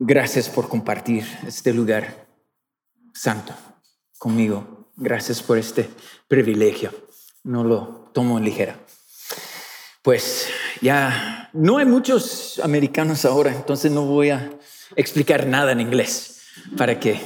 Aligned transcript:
Gracias 0.00 0.48
por 0.48 0.68
compartir 0.68 1.26
este 1.44 1.72
lugar 1.72 2.28
santo 3.12 3.52
conmigo. 4.16 4.90
Gracias 4.96 5.42
por 5.42 5.58
este 5.58 5.90
privilegio. 6.28 6.92
No 7.42 7.64
lo 7.64 8.10
tomo 8.14 8.38
en 8.38 8.44
ligera. 8.44 8.78
Pues 10.02 10.48
ya 10.80 11.50
no 11.52 11.78
hay 11.78 11.86
muchos 11.86 12.60
americanos 12.62 13.24
ahora, 13.24 13.52
entonces 13.52 13.90
no 13.90 14.04
voy 14.04 14.30
a 14.30 14.50
explicar 14.94 15.46
nada 15.46 15.72
en 15.72 15.80
inglés 15.80 16.42
para 16.76 17.00
que 17.00 17.20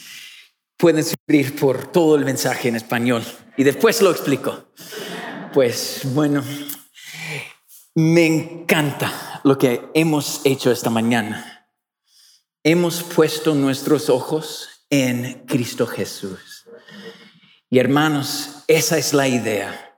puedan 0.76 1.02
sufrir 1.02 1.56
por 1.56 1.90
todo 1.90 2.14
el 2.14 2.24
mensaje 2.24 2.68
en 2.68 2.76
español 2.76 3.24
y 3.56 3.64
después 3.64 4.00
lo 4.02 4.12
explico. 4.12 4.68
Pues 5.52 6.02
bueno, 6.04 6.44
me 7.96 8.26
encanta 8.26 9.40
lo 9.42 9.58
que 9.58 9.88
hemos 9.94 10.42
hecho 10.44 10.70
esta 10.70 10.90
mañana. 10.90 11.57
Hemos 12.70 13.02
puesto 13.02 13.54
nuestros 13.54 14.10
ojos 14.10 14.68
en 14.90 15.42
Cristo 15.46 15.86
Jesús. 15.86 16.66
Y 17.70 17.78
hermanos, 17.78 18.56
esa 18.66 18.98
es 18.98 19.14
la 19.14 19.26
idea. 19.26 19.96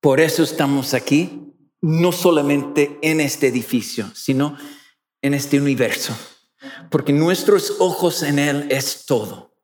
Por 0.00 0.18
eso 0.18 0.42
estamos 0.42 0.94
aquí, 0.94 1.52
no 1.82 2.10
solamente 2.10 2.98
en 3.02 3.20
este 3.20 3.48
edificio, 3.48 4.10
sino 4.14 4.56
en 5.20 5.34
este 5.34 5.60
universo. 5.60 6.16
Porque 6.90 7.12
nuestros 7.12 7.76
ojos 7.80 8.22
en 8.22 8.38
Él 8.38 8.68
es 8.70 9.04
todo. 9.04 9.54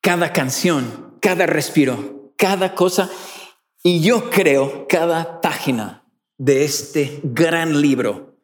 Cada 0.00 0.32
canción, 0.32 1.18
cada 1.20 1.46
respiro, 1.46 2.32
cada 2.38 2.76
cosa. 2.76 3.10
Y 3.82 4.00
yo 4.00 4.30
creo 4.30 4.86
cada 4.88 5.40
página 5.40 6.04
de 6.38 6.62
este 6.62 7.18
gran 7.24 7.80
libro 7.80 8.38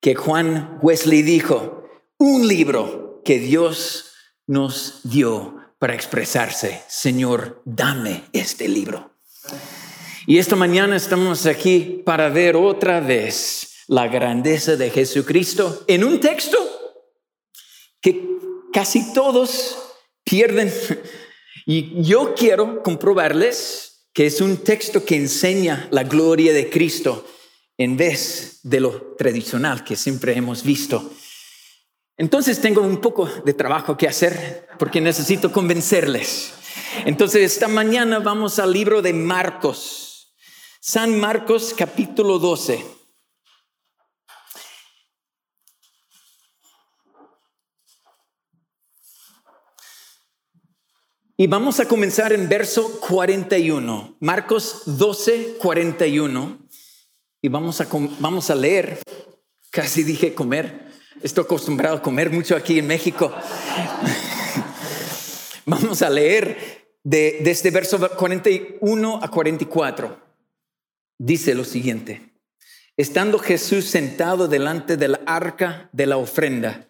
que 0.00 0.16
Juan 0.16 0.80
Wesley 0.82 1.22
dijo, 1.22 1.83
un 2.18 2.46
libro 2.46 3.22
que 3.24 3.38
Dios 3.38 4.12
nos 4.46 5.00
dio 5.04 5.56
para 5.78 5.94
expresarse. 5.94 6.82
Señor, 6.88 7.62
dame 7.64 8.24
este 8.32 8.68
libro. 8.68 9.12
Y 10.26 10.38
esta 10.38 10.56
mañana 10.56 10.96
estamos 10.96 11.46
aquí 11.46 12.02
para 12.04 12.28
ver 12.28 12.56
otra 12.56 13.00
vez 13.00 13.84
la 13.88 14.08
grandeza 14.08 14.76
de 14.76 14.90
Jesucristo 14.90 15.84
en 15.86 16.04
un 16.04 16.20
texto 16.20 16.58
que 18.00 18.26
casi 18.72 19.12
todos 19.12 19.76
pierden. 20.24 20.72
Y 21.66 22.02
yo 22.02 22.34
quiero 22.34 22.82
comprobarles 22.82 24.06
que 24.12 24.26
es 24.26 24.42
un 24.42 24.58
texto 24.58 25.02
que 25.02 25.16
enseña 25.16 25.88
la 25.90 26.04
gloria 26.04 26.52
de 26.52 26.68
Cristo 26.68 27.26
en 27.78 27.96
vez 27.96 28.60
de 28.62 28.80
lo 28.80 29.14
tradicional 29.16 29.82
que 29.82 29.96
siempre 29.96 30.36
hemos 30.36 30.62
visto. 30.62 31.10
Entonces 32.16 32.60
tengo 32.60 32.80
un 32.80 33.00
poco 33.00 33.26
de 33.26 33.54
trabajo 33.54 33.96
que 33.96 34.06
hacer 34.06 34.68
porque 34.78 35.00
necesito 35.00 35.50
convencerles. 35.50 36.54
Entonces 37.04 37.42
esta 37.42 37.66
mañana 37.66 38.20
vamos 38.20 38.58
al 38.58 38.72
libro 38.72 39.02
de 39.02 39.12
Marcos, 39.12 40.34
San 40.80 41.18
Marcos 41.18 41.74
capítulo 41.76 42.38
12. 42.38 42.84
Y 51.36 51.48
vamos 51.48 51.80
a 51.80 51.88
comenzar 51.88 52.32
en 52.32 52.48
verso 52.48 53.00
41, 53.00 54.18
Marcos 54.20 54.82
12, 54.86 55.56
41. 55.58 56.68
Y 57.42 57.48
vamos 57.48 57.80
a, 57.80 57.88
vamos 58.20 58.50
a 58.50 58.54
leer, 58.54 59.02
casi 59.70 60.04
dije 60.04 60.32
comer, 60.32 60.93
estoy 61.22 61.44
acostumbrado 61.44 61.96
a 61.96 62.02
comer 62.02 62.30
mucho 62.30 62.56
aquí 62.56 62.78
en 62.78 62.86
México. 62.86 63.32
vamos 65.66 66.02
a 66.02 66.10
leer 66.10 66.86
de, 67.02 67.40
de 67.42 67.50
este 67.50 67.70
verso 67.70 67.98
41 67.98 69.20
a 69.22 69.30
44. 69.30 70.24
Dice 71.18 71.54
lo 71.54 71.64
siguiente, 71.64 72.32
estando 72.96 73.38
Jesús 73.38 73.86
sentado 73.86 74.48
delante 74.48 74.96
del 74.96 75.18
arca 75.26 75.88
de 75.92 76.06
la 76.06 76.16
ofrenda, 76.16 76.88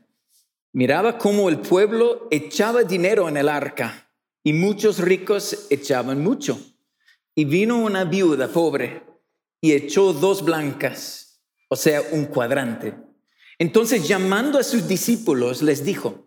miraba 0.73 1.19
cómo 1.19 1.49
el 1.49 1.59
pueblo 1.59 2.29
echaba 2.31 2.85
dinero 2.85 3.29
en 3.29 3.37
el 3.37 3.49
arca 3.49 4.11
y 4.43 4.53
muchos 4.53 4.99
ricos 4.99 5.67
echaban 5.71 6.23
mucho. 6.23 6.59
Y 7.35 7.47
vino 7.47 7.79
una 7.79 8.05
viuda 8.05 8.49
pobre 8.49 9.03
y 9.61 9.73
echó 9.73 10.13
dos 10.13 10.45
blancas, 10.45 11.43
o 11.69 11.77
sea, 11.77 12.03
un 12.13 12.27
cuadrante. 12.27 12.95
Entonces 13.59 14.09
llamando 14.09 14.59
a 14.59 14.65
sus 14.65 14.89
discípulos 14.89 15.63
les 15.63 15.85
dijo, 15.85 16.27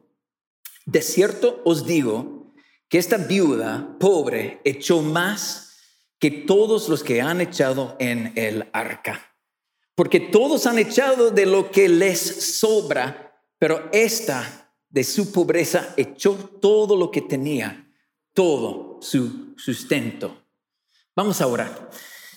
de 0.85 1.01
cierto 1.01 1.61
os 1.65 1.85
digo 1.85 2.53
que 2.89 2.97
esta 2.97 3.17
viuda 3.17 3.97
pobre 3.99 4.61
echó 4.63 5.01
más 5.01 5.77
que 6.19 6.31
todos 6.31 6.89
los 6.89 7.03
que 7.03 7.21
han 7.21 7.41
echado 7.41 7.95
en 7.99 8.33
el 8.35 8.69
arca. 8.73 9.35
Porque 9.95 10.19
todos 10.19 10.65
han 10.65 10.79
echado 10.79 11.31
de 11.31 11.45
lo 11.45 11.71
que 11.71 11.89
les 11.89 12.19
sobra, 12.19 13.43
pero 13.57 13.89
esta 13.91 14.73
de 14.89 15.03
su 15.03 15.31
pobreza 15.31 15.93
echó 15.97 16.35
todo 16.61 16.95
lo 16.95 17.11
que 17.11 17.21
tenía 17.21 17.87
todo 18.37 19.01
su 19.01 19.55
sustento. 19.57 20.45
Vamos 21.15 21.41
a 21.41 21.47
orar. 21.47 21.89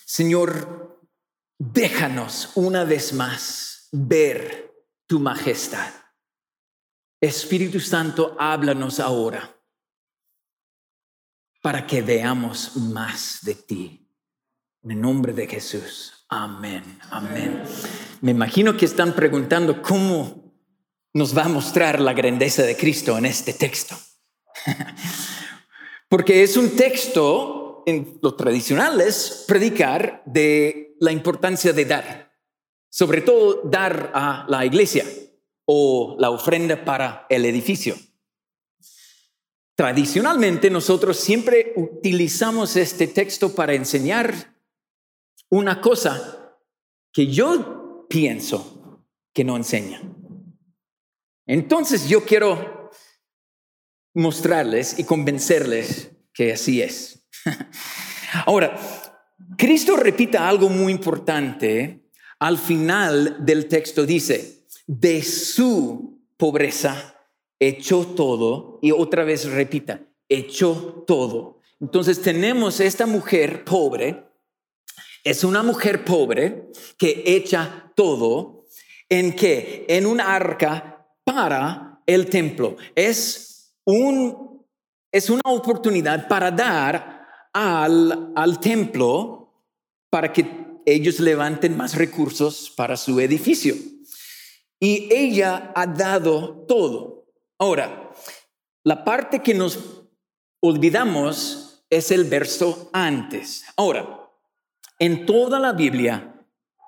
Señor, 0.06 0.98
déjanos 1.58 2.52
una 2.54 2.84
vez 2.84 3.12
más 3.12 3.88
ver 3.92 4.69
tu 5.10 5.18
majestad. 5.18 5.92
Espíritu 7.20 7.80
Santo, 7.80 8.36
háblanos 8.38 9.00
ahora 9.00 9.56
para 11.60 11.84
que 11.84 12.00
veamos 12.00 12.76
más 12.76 13.40
de 13.42 13.56
ti. 13.56 14.08
En 14.84 14.92
el 14.92 15.00
nombre 15.00 15.32
de 15.32 15.48
Jesús. 15.48 16.24
Amén. 16.28 17.00
Amén. 17.10 17.60
Me 18.20 18.30
imagino 18.30 18.76
que 18.76 18.84
están 18.84 19.12
preguntando 19.12 19.82
cómo 19.82 20.54
nos 21.12 21.36
va 21.36 21.46
a 21.46 21.48
mostrar 21.48 22.00
la 22.00 22.12
grandeza 22.12 22.62
de 22.62 22.76
Cristo 22.76 23.18
en 23.18 23.26
este 23.26 23.52
texto. 23.52 23.96
Porque 26.08 26.44
es 26.44 26.56
un 26.56 26.76
texto, 26.76 27.82
en 27.84 28.20
lo 28.22 28.36
tradicional 28.36 29.00
es 29.00 29.44
predicar 29.48 30.22
de 30.24 30.94
la 31.00 31.10
importancia 31.10 31.72
de 31.72 31.84
dar, 31.84 32.29
sobre 32.90 33.22
todo 33.22 33.62
dar 33.64 34.10
a 34.12 34.44
la 34.48 34.66
iglesia 34.66 35.06
o 35.64 36.16
la 36.18 36.30
ofrenda 36.30 36.84
para 36.84 37.26
el 37.30 37.46
edificio. 37.46 37.96
Tradicionalmente 39.76 40.68
nosotros 40.68 41.18
siempre 41.18 41.72
utilizamos 41.76 42.76
este 42.76 43.06
texto 43.06 43.54
para 43.54 43.72
enseñar 43.72 44.54
una 45.48 45.80
cosa 45.80 46.58
que 47.12 47.28
yo 47.28 48.06
pienso 48.08 49.06
que 49.32 49.44
no 49.44 49.56
enseña. 49.56 50.02
Entonces 51.46 52.08
yo 52.08 52.24
quiero 52.24 52.90
mostrarles 54.14 54.98
y 54.98 55.04
convencerles 55.04 56.10
que 56.32 56.52
así 56.52 56.82
es. 56.82 57.26
Ahora, 58.46 58.78
Cristo 59.56 59.96
repita 59.96 60.48
algo 60.48 60.68
muy 60.68 60.92
importante 60.92 62.09
al 62.40 62.58
final 62.58 63.36
del 63.44 63.68
texto. 63.68 64.04
Dice, 64.04 64.64
de 64.86 65.22
su 65.22 66.20
pobreza 66.36 67.14
echó 67.60 68.06
todo 68.06 68.78
y 68.82 68.90
otra 68.90 69.22
vez 69.22 69.48
repita, 69.50 70.00
echó 70.28 71.04
todo. 71.06 71.60
Entonces 71.80 72.20
tenemos 72.20 72.80
esta 72.80 73.06
mujer 73.06 73.64
pobre, 73.64 74.24
es 75.22 75.44
una 75.44 75.62
mujer 75.62 76.04
pobre 76.04 76.70
que 76.98 77.22
echa 77.26 77.92
todo 77.94 78.64
en 79.08 79.36
que 79.36 79.84
en 79.88 80.06
un 80.06 80.20
arca 80.20 81.06
para 81.24 82.02
el 82.06 82.26
templo. 82.26 82.76
Es 82.94 83.74
un, 83.84 84.64
es 85.12 85.28
una 85.30 85.42
oportunidad 85.44 86.26
para 86.26 86.50
dar 86.50 87.26
al, 87.52 88.32
al 88.34 88.60
templo 88.60 89.40
para 90.08 90.32
que 90.32 90.59
ellos 90.86 91.20
levanten 91.20 91.76
más 91.76 91.94
recursos 91.94 92.70
para 92.76 92.96
su 92.96 93.20
edificio. 93.20 93.74
Y 94.78 95.12
ella 95.12 95.72
ha 95.74 95.86
dado 95.86 96.64
todo. 96.66 97.26
Ahora, 97.58 98.10
la 98.84 99.04
parte 99.04 99.42
que 99.42 99.54
nos 99.54 99.78
olvidamos 100.60 101.84
es 101.90 102.10
el 102.10 102.24
verso 102.24 102.88
antes. 102.92 103.64
Ahora, 103.76 104.30
en 104.98 105.26
toda 105.26 105.58
la 105.58 105.72
Biblia, 105.72 106.46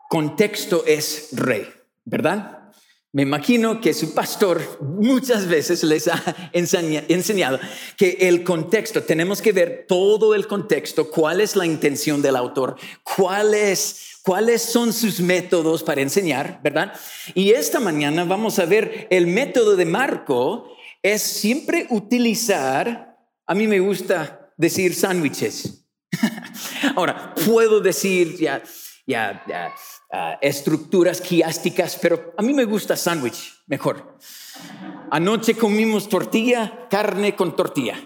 contexto 0.09 0.85
es 0.87 1.31
rey, 1.33 1.67
¿verdad? 2.05 2.62
Me 3.15 3.23
imagino 3.23 3.79
que 3.79 3.93
su 3.93 4.15
pastor 4.15 4.63
muchas 4.81 5.47
veces 5.47 5.83
les 5.83 6.09
ha 6.09 6.51
enseñado 6.55 7.61
que 7.99 8.17
el 8.23 8.43
contexto, 8.43 9.03
tenemos 9.03 9.43
que 9.43 9.53
ver 9.53 9.85
todo 9.87 10.35
el 10.35 10.47
contexto, 10.47 11.11
cuál 11.11 11.43
es 11.43 11.55
la 11.55 11.67
intención 11.67 12.23
del 12.23 12.37
autor, 12.37 12.77
cuáles 13.05 14.63
son 14.63 14.95
sus 14.95 15.21
métodos 15.21 15.83
para 15.83 16.01
enseñar, 16.01 16.61
¿verdad? 16.65 16.95
Y 17.35 17.51
esta 17.51 17.81
mañana 17.81 18.25
vamos 18.25 18.59
a 18.59 18.65
ver 18.65 19.09
el 19.11 19.27
método 19.27 19.77
de 19.77 19.85
Marco 19.85 20.75
es 21.03 21.21
siempre 21.21 21.87
utilizar, 21.91 23.19
a 23.47 23.55
mí 23.55 23.67
me 23.67 23.81
gusta 23.81 24.55
decir 24.57 24.95
sándwiches. 24.95 25.85
Ahora, 26.97 27.35
puedo 27.45 27.81
decir 27.81 28.39
ya, 28.39 28.63
ya, 29.07 29.45
ya 29.47 29.71
Ah, 30.15 30.39
estructuras 30.43 31.23
quiásticas, 31.23 31.99
pero 31.99 32.35
a 32.37 32.43
mí 32.43 32.53
me 32.53 32.67
gusta 32.67 32.99
sándwich 32.99 33.63
mejor. 33.67 34.19
Anoche 35.11 35.55
comimos 35.55 36.07
tortilla, 36.07 36.87
carne 36.91 37.35
con 37.35 37.57
tortilla. 37.57 37.97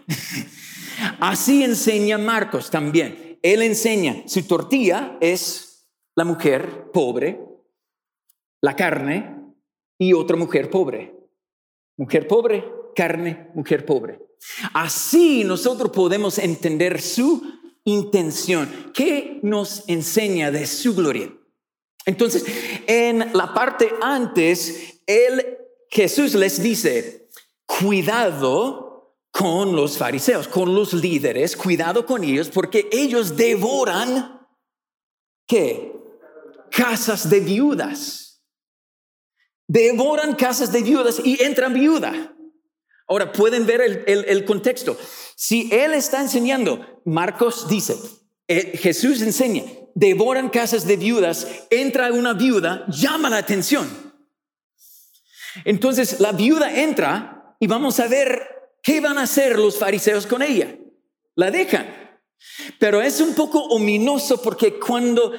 Así 1.19 1.65
enseña 1.65 2.17
Marcos 2.17 2.71
también. 2.71 3.41
Él 3.43 3.61
enseña, 3.61 4.23
su 4.27 4.45
tortilla 4.45 5.19
es 5.21 5.89
la 6.15 6.25
mujer 6.25 6.93
pobre, 6.93 7.41
la 8.63 8.77
carne 8.77 9.53
y 9.99 10.13
otra 10.13 10.37
mujer 10.37 10.71
pobre. 10.71 11.13
Mujer 11.97 12.29
pobre, 12.29 12.65
carne, 12.95 13.51
mujer 13.55 13.85
pobre. 13.85 14.21
Así 14.75 15.43
nosotros 15.43 15.91
podemos 15.91 16.39
entender 16.39 17.03
su 17.03 17.43
intención. 17.83 18.93
¿Qué 18.95 19.41
nos 19.43 19.89
enseña 19.89 20.53
de 20.53 20.69
su 20.69 20.95
gloria? 20.95 21.33
Entonces, 22.07 22.45
en 22.87 23.33
la 23.35 23.53
parte 23.53 23.93
antes, 24.01 25.01
él, 25.07 25.59
Jesús 25.91 26.35
les 26.35 26.63
dice, 26.63 27.29
cuidado 27.67 29.17
con 29.33 29.75
los 29.75 29.99
fariseos, 29.99 30.47
con 30.47 30.75
los 30.75 30.95
líderes, 30.95 31.57
cuidado 31.57 32.07
con 32.07 32.23
ellos, 32.23 32.49
porque 32.49 32.89
ellos 32.93 33.37
devoran, 33.37 34.47
¿qué? 35.47 35.93
Casas 36.71 37.29
de 37.29 37.41
viudas. 37.41 38.43
Devoran 39.69 40.37
casas 40.37 40.73
de 40.73 40.83
viudas 40.83 41.21
y 41.25 41.43
entran 41.43 41.75
viuda. 41.75 42.37
Ahora, 43.09 43.33
pueden 43.33 43.67
ver 43.67 44.05
el, 44.07 44.45
contexto. 44.45 44.97
Si 45.35 45.69
él 45.73 45.93
está 45.93 46.21
enseñando, 46.21 47.03
Marcos 47.05 47.69
dice, 47.69 47.97
eh, 48.49 48.77
Jesús 48.79 49.23
enseña, 49.23 49.65
devoran 49.97 50.51
casas 50.51 50.87
de 50.87 50.99
viudas, 50.99 51.65
entra 51.71 52.13
una 52.13 52.35
viuda, 52.35 52.85
llama 52.89 53.31
la 53.31 53.39
atención. 53.39 53.89
Entonces 55.65 56.21
la 56.21 56.33
viuda 56.33 56.83
entra 56.83 57.57
y 57.59 57.67
vamos 57.67 57.99
a 57.99 58.07
ver 58.07 58.77
qué 58.83 59.01
van 59.01 59.17
a 59.17 59.23
hacer 59.23 59.59
los 59.59 59.79
fariseos 59.79 60.27
con 60.27 60.43
ella. 60.43 60.77
La 61.35 61.51
dejan. 61.51 61.87
Pero 62.79 63.01
es 63.01 63.23
un 63.23 63.35
poco 63.35 63.59
ominoso 63.59 64.43
porque 64.43 64.79
cuando 64.79 65.33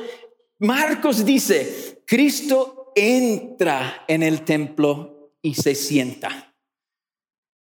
Marcos 0.57 1.24
dice, 1.24 2.01
Cristo 2.07 2.92
entra 2.95 4.06
en 4.07 4.24
el 4.24 4.44
templo 4.44 5.33
y 5.39 5.54
se 5.54 5.75
sienta, 5.75 6.56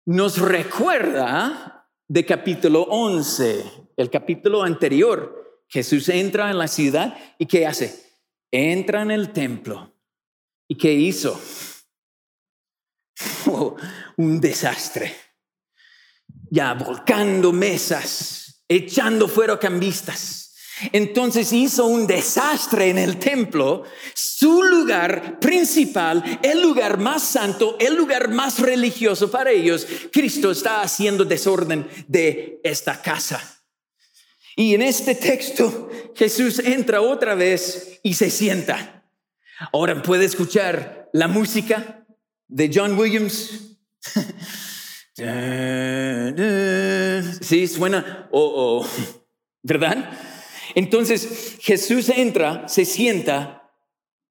nos 0.06 0.38
recuerda 0.38 1.90
de 2.08 2.24
capítulo 2.24 2.84
11, 2.84 3.64
el 3.98 4.12
capítulo 4.12 4.62
anterior, 4.62 5.37
Jesús 5.68 6.10
entra 6.10 6.50
en 6.50 6.58
la 6.58 6.68
ciudad 6.68 7.18
y 7.38 7.46
¿qué 7.46 7.68
hace? 7.68 8.08
Entra 8.52 9.02
en 9.02 9.12
el 9.12 9.34
templo. 9.34 9.94
¿Y 10.68 10.75
qué 10.75 10.94
hizo? 10.94 11.40
Oh, 13.50 13.78
un 14.18 14.42
desastre. 14.42 15.16
Ya 16.52 16.74
volcando 16.74 17.54
mesas, 17.54 18.62
echando 18.68 19.28
fuera 19.28 19.58
cambistas. 19.58 20.48
Entonces 20.92 21.52
hizo 21.54 21.86
un 21.86 22.06
desastre 22.06 22.90
en 22.90 23.00
el 23.00 23.18
templo, 23.18 23.84
su 24.14 24.62
lugar 24.62 25.40
principal, 25.40 26.40
el 26.44 26.62
lugar 26.62 27.00
más 27.00 27.24
santo, 27.24 27.78
el 27.80 27.96
lugar 27.96 28.30
más 28.30 28.60
religioso 28.60 29.31
para 29.31 29.50
ellos. 29.50 29.88
Cristo 30.12 30.52
está 30.52 30.81
haciendo 30.81 31.25
desorden 31.25 31.88
de 32.08 32.60
esta 32.64 33.02
casa. 33.02 33.56
Y 34.59 34.74
en 34.74 34.81
este 34.81 35.13
texto 35.13 35.89
Jesús 36.15 36.57
entra 36.57 37.00
otra 37.00 37.36
vez 37.36 38.00
y 38.01 38.15
se 38.15 38.31
sienta. 38.31 39.07
Ahora 39.71 40.01
puede 40.01 40.25
escuchar 40.25 41.12
la 41.13 41.27
música 41.27 42.07
de 42.48 42.71
John 42.74 42.98
Williams. 42.98 43.77
sí, 47.42 47.68
suena, 47.68 48.30
¿verdad? 49.62 50.12
Entonces 50.74 51.57
Jesús 51.62 52.09
entra, 52.09 52.68
se 52.68 52.83
sienta. 52.83 53.71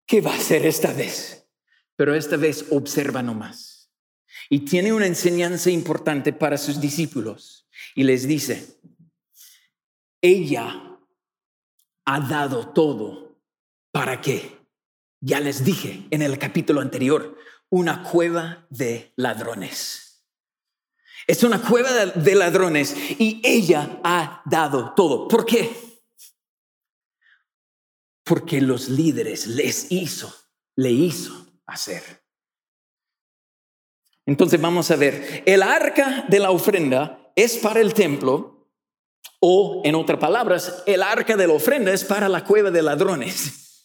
¿Qué 0.07 0.21
va 0.21 0.33
a 0.33 0.39
hacer 0.39 0.67
esta 0.67 0.93
vez? 0.93 1.47
Pero 1.95 2.17
esta 2.17 2.37
vez 2.37 2.67
observa 2.71 3.23
nomás. 3.23 3.93
Y 4.51 4.65
tiene 4.65 4.93
una 4.93 5.07
enseñanza 5.07 5.71
importante 5.71 6.33
para 6.33 6.59
sus 6.59 6.81
discípulos. 6.81 7.69
Y 7.95 8.03
les 8.03 8.27
dice, 8.27 8.77
ella 10.21 10.99
ha 12.05 12.21
dado 12.21 12.69
todo 12.69 13.41
para 13.93 14.21
que, 14.21 14.59
ya 15.21 15.41
les 15.41 15.65
dije 15.65 16.07
en 16.11 16.23
el 16.23 16.39
capítulo 16.39 16.81
anterior, 16.81 17.37
una 17.71 18.03
cueva 18.03 18.67
de 18.71 19.13
ladrones. 19.17 20.25
Es 21.27 21.43
una 21.43 21.61
cueva 21.61 21.91
de 22.07 22.35
ladrones 22.35 22.95
y 23.19 23.41
ella 23.43 24.01
ha 24.05 24.43
dado 24.45 24.95
todo. 24.95 25.27
¿Por 25.27 25.45
qué? 25.45 25.71
Porque 28.23 28.61
los 28.61 28.89
líderes 28.89 29.47
les 29.47 29.91
hizo, 29.91 30.33
le 30.77 30.91
hizo 30.91 31.61
hacer. 31.67 32.03
Entonces 34.25 34.61
vamos 34.61 34.91
a 34.91 34.97
ver, 34.97 35.43
el 35.47 35.63
arca 35.63 36.27
de 36.29 36.41
la 36.41 36.51
ofrenda 36.51 37.33
es 37.37 37.57
para 37.57 37.81
el 37.81 37.95
templo 37.95 38.56
o, 39.41 39.83
en 39.85 39.95
otras 39.95 40.19
palabras, 40.19 40.83
el 40.87 41.03
arca 41.03 41.37
de 41.37 41.47
la 41.47 41.53
ofrenda 41.53 41.93
es 41.93 42.05
para 42.05 42.29
la 42.29 42.45
cueva 42.45 42.71
de 42.71 42.83
ladrones. 42.83 43.85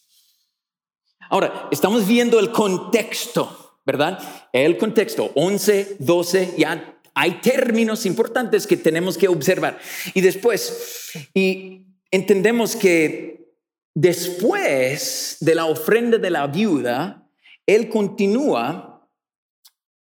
Ahora, 1.30 1.70
estamos 1.72 2.08
viendo 2.08 2.40
el 2.40 2.52
contexto, 2.52 3.80
¿verdad? 3.86 4.20
El 4.52 4.78
contexto, 4.78 5.32
11, 5.36 5.98
12, 6.00 6.56
ya 6.58 6.98
hay 7.14 7.42
términos 7.42 8.06
importantes 8.06 8.68
que 8.68 8.78
tenemos 8.78 9.18
que 9.18 9.28
observar. 9.28 9.80
Y 10.14 10.22
después, 10.22 11.12
y 11.34 11.86
entendemos 12.10 12.76
que 12.76 13.54
después 13.94 15.38
de 15.40 15.56
la 15.56 15.66
ofrenda 15.66 16.18
de 16.18 16.30
la 16.30 16.48
viuda, 16.48 17.30
él 17.66 17.90
continúa 17.90 19.08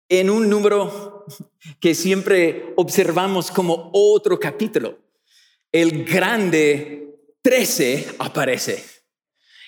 en 0.10 0.30
un 0.30 0.50
número 0.50 1.26
que 1.80 1.94
siempre 1.94 2.74
observamos 2.76 3.52
como 3.52 3.90
otro 3.94 4.40
capítulo 4.40 5.07
el 5.72 6.06
grande 6.06 7.16
13 7.42 8.16
aparece. 8.20 8.84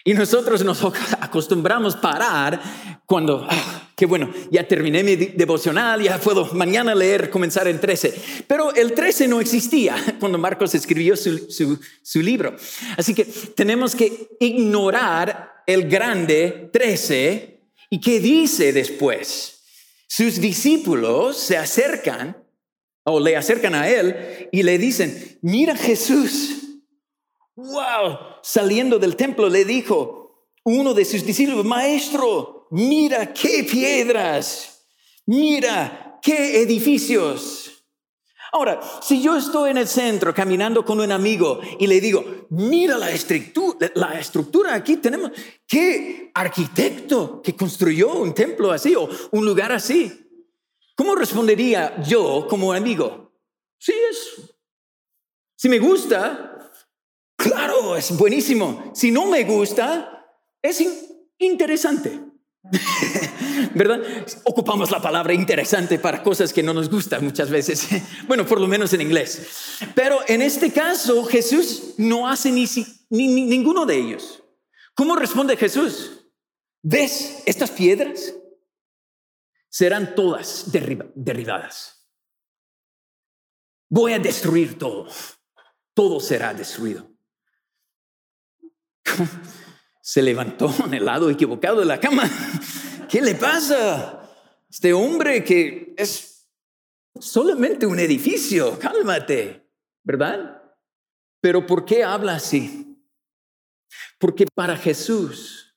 Y 0.03 0.13
nosotros 0.13 0.63
nos 0.63 0.83
acostumbramos 1.21 1.95
a 1.95 2.01
parar 2.01 2.61
cuando, 3.05 3.45
ah, 3.49 3.91
qué 3.95 4.05
bueno, 4.05 4.31
ya 4.51 4.67
terminé 4.67 5.03
mi 5.03 5.15
devocional, 5.15 6.01
ya 6.01 6.19
puedo 6.19 6.45
mañana 6.53 6.93
leer, 6.95 7.29
comenzar 7.29 7.67
en 7.67 7.79
13. 7.79 8.43
Pero 8.47 8.73
el 8.73 8.93
13 8.93 9.27
no 9.27 9.41
existía 9.41 9.95
cuando 10.19 10.37
Marcos 10.37 10.75
escribió 10.75 11.15
su, 11.15 11.79
su 12.03 12.21
libro. 12.21 12.55
Así 12.97 13.13
que 13.13 13.25
tenemos 13.25 13.95
que 13.95 14.29
ignorar 14.39 15.63
el 15.65 15.89
grande 15.89 16.69
13 16.71 17.71
y 17.89 17.99
qué 17.99 18.19
dice 18.19 18.73
después. 18.73 19.55
Sus 20.07 20.41
discípulos 20.41 21.37
se 21.37 21.57
acercan 21.57 22.35
o 23.03 23.19
le 23.19 23.35
acercan 23.35 23.75
a 23.75 23.89
él 23.89 24.49
y 24.51 24.63
le 24.63 24.77
dicen, 24.77 25.39
mira 25.41 25.75
Jesús. 25.75 26.55
Wow, 27.55 28.17
saliendo 28.41 28.99
del 28.99 29.15
templo 29.15 29.49
le 29.49 29.65
dijo 29.65 30.19
uno 30.63 30.93
de 30.93 31.05
sus 31.05 31.25
discípulos, 31.25 31.65
maestro, 31.65 32.67
mira 32.71 33.33
qué 33.33 33.63
piedras, 33.63 34.87
mira 35.25 36.19
qué 36.21 36.61
edificios. 36.61 37.85
Ahora, 38.51 38.79
si 39.01 39.21
yo 39.21 39.37
estoy 39.37 39.71
en 39.71 39.77
el 39.77 39.87
centro 39.87 40.33
caminando 40.33 40.83
con 40.83 40.99
un 40.99 41.11
amigo 41.11 41.59
y 41.79 41.85
le 41.85 42.01
digo, 42.01 42.47
mira 42.49 42.97
la 42.97 43.11
estructura, 43.11 43.91
la 43.93 44.19
estructura 44.19 44.73
aquí 44.73 44.97
tenemos, 44.97 45.31
¿qué 45.67 46.31
arquitecto 46.33 47.41
que 47.43 47.55
construyó 47.55 48.13
un 48.13 48.33
templo 48.33 48.71
así 48.71 48.95
o 48.95 49.07
un 49.31 49.45
lugar 49.45 49.71
así? 49.71 50.28
¿Cómo 50.99 51.15
respondería 51.15 51.95
yo 52.03 52.45
como 52.49 52.73
amigo? 52.73 53.31
Sí, 53.77 53.93
es. 54.11 54.51
Si 55.55 55.69
me 55.69 55.79
gusta, 55.79 56.69
claro, 57.37 57.95
es 57.95 58.17
buenísimo. 58.17 58.91
Si 58.93 59.09
no 59.09 59.25
me 59.25 59.45
gusta, 59.45 60.27
es 60.61 60.83
interesante. 61.37 62.19
¿verdad? 63.75 64.01
Ocupamos 64.43 64.91
la 64.91 65.01
palabra 65.01 65.33
interesante 65.33 65.99
para 65.99 66.21
cosas 66.21 66.51
que 66.51 66.63
no 66.63 66.73
nos 66.73 66.89
gustan 66.89 67.23
muchas 67.23 67.49
veces. 67.49 67.87
Bueno, 68.27 68.45
por 68.45 68.59
lo 68.59 68.67
menos 68.67 68.91
en 68.91 68.99
inglés. 68.99 69.79
Pero 69.95 70.19
en 70.27 70.41
este 70.41 70.73
caso, 70.73 71.23
Jesús 71.23 71.93
no 71.95 72.27
hace 72.27 72.51
ni, 72.51 72.67
ninguno 73.09 73.85
de 73.85 73.95
ellos. 73.95 74.43
¿Cómo 74.95 75.15
responde 75.15 75.55
Jesús? 75.55 76.25
¿Ves 76.83 77.41
estas 77.45 77.71
piedras? 77.71 78.33
Serán 79.69 80.15
todas 80.15 80.71
derribadas. 80.71 82.07
Voy 83.89 84.13
a 84.13 84.19
destruir 84.19 84.77
todo. 84.77 85.07
Todo 85.93 86.19
será 86.19 86.53
destruido. 86.53 87.09
Se 90.01 90.21
levantó 90.21 90.73
en 90.85 90.93
el 90.93 91.05
lado 91.05 91.29
equivocado 91.29 91.79
de 91.79 91.85
la 91.85 91.99
cama. 91.99 92.23
¿Qué 93.09 93.21
le 93.21 93.35
pasa? 93.35 94.29
Este 94.69 94.93
hombre 94.93 95.43
que 95.43 95.93
es 95.97 96.47
solamente 97.19 97.85
un 97.85 97.99
edificio, 97.99 98.77
cálmate, 98.79 99.67
¿verdad? 100.03 100.61
Pero 101.41 101.65
¿por 101.65 101.85
qué 101.85 102.03
habla 102.03 102.35
así? 102.35 102.97
Porque 104.19 104.45
para 104.53 104.77
Jesús 104.77 105.75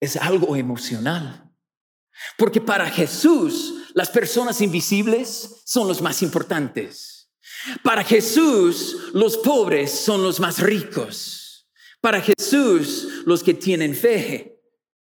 es 0.00 0.16
algo 0.16 0.56
emocional. 0.56 1.51
Porque 2.36 2.60
para 2.60 2.90
Jesús 2.90 3.74
las 3.94 4.10
personas 4.10 4.60
invisibles 4.60 5.62
son 5.64 5.88
los 5.88 6.00
más 6.00 6.22
importantes. 6.22 7.30
Para 7.82 8.04
Jesús 8.04 9.10
los 9.12 9.36
pobres 9.38 9.90
son 9.90 10.22
los 10.22 10.40
más 10.40 10.58
ricos. 10.58 11.68
Para 12.00 12.20
Jesús 12.20 13.22
los 13.26 13.42
que 13.42 13.54
tienen 13.54 13.94
fe 13.94 14.60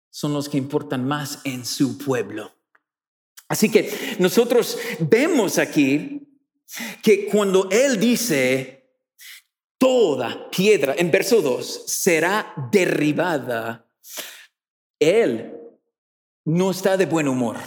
son 0.09 0.33
los 0.33 0.47
que 0.47 0.57
importan 0.57 1.05
más 1.05 1.39
en 1.43 1.65
su 1.65 1.97
pueblo. 1.97 2.53
Así 3.47 3.69
que 3.69 4.15
nosotros 4.19 4.77
vemos 4.99 5.57
aquí 5.57 6.21
que 7.03 7.27
cuando 7.27 7.69
Él 7.69 7.99
dice, 7.99 8.89
toda 9.77 10.49
piedra, 10.49 10.95
en 10.97 11.11
verso 11.11 11.41
2, 11.41 11.83
será 11.85 12.53
derribada, 12.71 13.87
Él 14.99 15.64
no 16.45 16.69
está 16.71 16.95
de 16.95 17.07
buen 17.07 17.27
humor. 17.27 17.57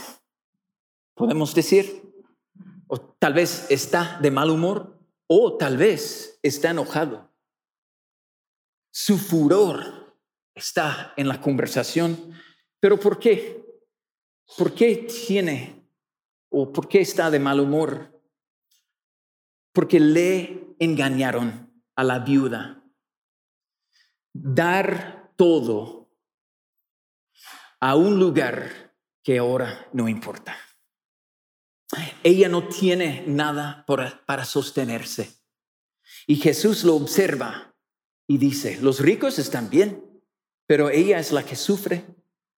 Podemos 1.14 1.54
decir, 1.54 2.14
o 2.86 2.98
tal 2.98 3.34
vez 3.34 3.66
está 3.70 4.18
de 4.22 4.30
mal 4.30 4.50
humor, 4.50 4.98
o 5.26 5.56
tal 5.56 5.76
vez 5.76 6.38
está 6.42 6.70
enojado. 6.70 7.30
Su 8.90 9.18
furor 9.18 10.16
está 10.54 11.12
en 11.16 11.28
la 11.28 11.40
conversación, 11.40 12.32
pero 12.80 12.98
¿por 12.98 13.18
qué? 13.18 13.64
¿Por 14.56 14.74
qué 14.74 15.08
tiene 15.26 15.84
o 16.48 16.72
por 16.72 16.88
qué 16.88 17.00
está 17.00 17.30
de 17.30 17.40
mal 17.40 17.60
humor? 17.60 18.22
Porque 19.72 20.00
le 20.00 20.74
engañaron 20.78 21.82
a 21.96 22.04
la 22.04 22.20
viuda. 22.20 22.82
Dar 24.32 25.32
todo 25.36 26.07
a 27.80 27.96
un 27.96 28.18
lugar 28.18 28.94
que 29.22 29.38
ahora 29.38 29.88
no 29.92 30.08
importa. 30.08 30.56
Ella 32.22 32.48
no 32.48 32.68
tiene 32.68 33.24
nada 33.26 33.84
para, 33.86 34.44
sostenerse. 34.44 35.36
Y 36.26 36.36
Jesús 36.36 36.84
lo 36.84 36.94
observa 36.94 37.74
y 38.26 38.38
dice, 38.38 38.78
los 38.80 39.00
ricos 39.00 39.38
están 39.38 39.70
bien, 39.70 40.04
pero 40.66 40.90
ella 40.90 41.18
es 41.18 41.32
la 41.32 41.44
que 41.44 41.56
sufre, 41.56 42.04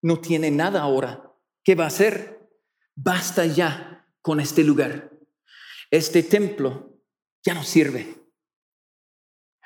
no 0.02 0.20
tiene 0.20 0.50
nada 0.50 0.82
ahora. 0.82 1.32
¿Qué 1.62 1.74
va 1.74 1.84
a 1.84 1.88
hacer? 1.88 2.48
Basta 2.96 3.46
ya 3.46 4.08
con 4.20 4.40
este 4.40 4.64
lugar. 4.64 5.12
Este 5.90 6.22
templo 6.22 7.00
ya 7.44 7.54
no 7.54 7.62
sirve. 7.62 8.16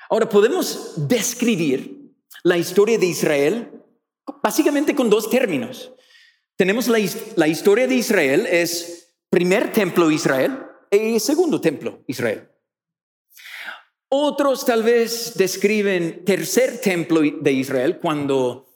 Ahora 0.09 0.29
podemos 0.29 1.07
describir 1.07 2.13
la 2.43 2.57
historia 2.57 2.99
de 2.99 3.07
Israel 3.07 3.84
básicamente 4.45 4.93
con 4.93 5.09
dos 5.09 5.27
términos. 5.27 5.91
Tenemos 6.55 6.87
la, 6.87 7.47
historia 7.47 7.87
de 7.87 7.95
Israel, 7.95 8.45
es 8.45 9.15
primer 9.31 9.71
templo 9.71 10.11
Israel 10.11 10.67
y 10.91 11.19
segundo 11.19 11.59
templo 11.59 12.03
Israel. 12.05 12.47
Otros 14.07 14.63
tal 14.63 14.83
vez 14.83 15.33
describen 15.35 16.23
tercer 16.25 16.79
templo 16.79 17.21
de 17.21 17.53
Israel 17.53 17.97
cuando, 17.99 18.67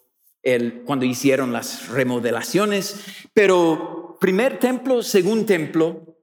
cuando 0.86 1.06
hicieron 1.06 1.52
las 1.52 1.88
remodelaciones, 1.88 2.96
pero 3.32 4.18
primer 4.20 4.58
templo, 4.58 5.04
segundo 5.04 5.46
templo, 5.46 6.18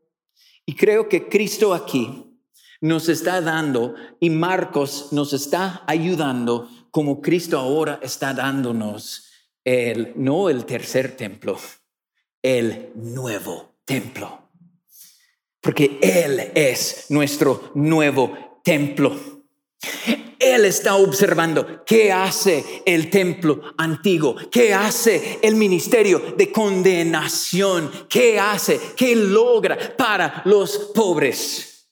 y 0.65 0.75
creo 0.75 1.07
que 1.07 1.29
Cristo 1.29 1.73
aquí 1.73 2.37
nos 2.81 3.07
está 3.07 3.39
dando 3.39 3.95
y 4.19 4.29
Marcos 4.29 5.13
nos 5.13 5.31
está 5.31 5.85
ayudando 5.87 6.69
como 6.91 7.21
Cristo 7.21 7.57
ahora 7.57 8.01
está 8.03 8.33
dándonos 8.33 9.26
el, 9.67 10.13
no 10.15 10.49
el 10.49 10.65
tercer 10.65 11.17
templo, 11.17 11.59
el 12.41 12.91
nuevo 12.95 13.79
templo. 13.83 14.49
Porque 15.59 15.99
Él 16.01 16.51
es 16.55 17.07
nuestro 17.09 17.71
nuevo 17.75 18.61
templo. 18.63 19.43
Él 20.39 20.63
está 20.63 20.95
observando 20.95 21.83
qué 21.83 22.13
hace 22.13 22.63
el 22.85 23.09
templo 23.09 23.61
antiguo, 23.77 24.37
qué 24.49 24.73
hace 24.73 25.39
el 25.41 25.55
ministerio 25.55 26.33
de 26.37 26.49
condenación, 26.49 27.91
qué 28.07 28.39
hace, 28.39 28.79
qué 28.95 29.17
logra 29.17 29.97
para 29.97 30.43
los 30.45 30.91
pobres. 30.95 31.91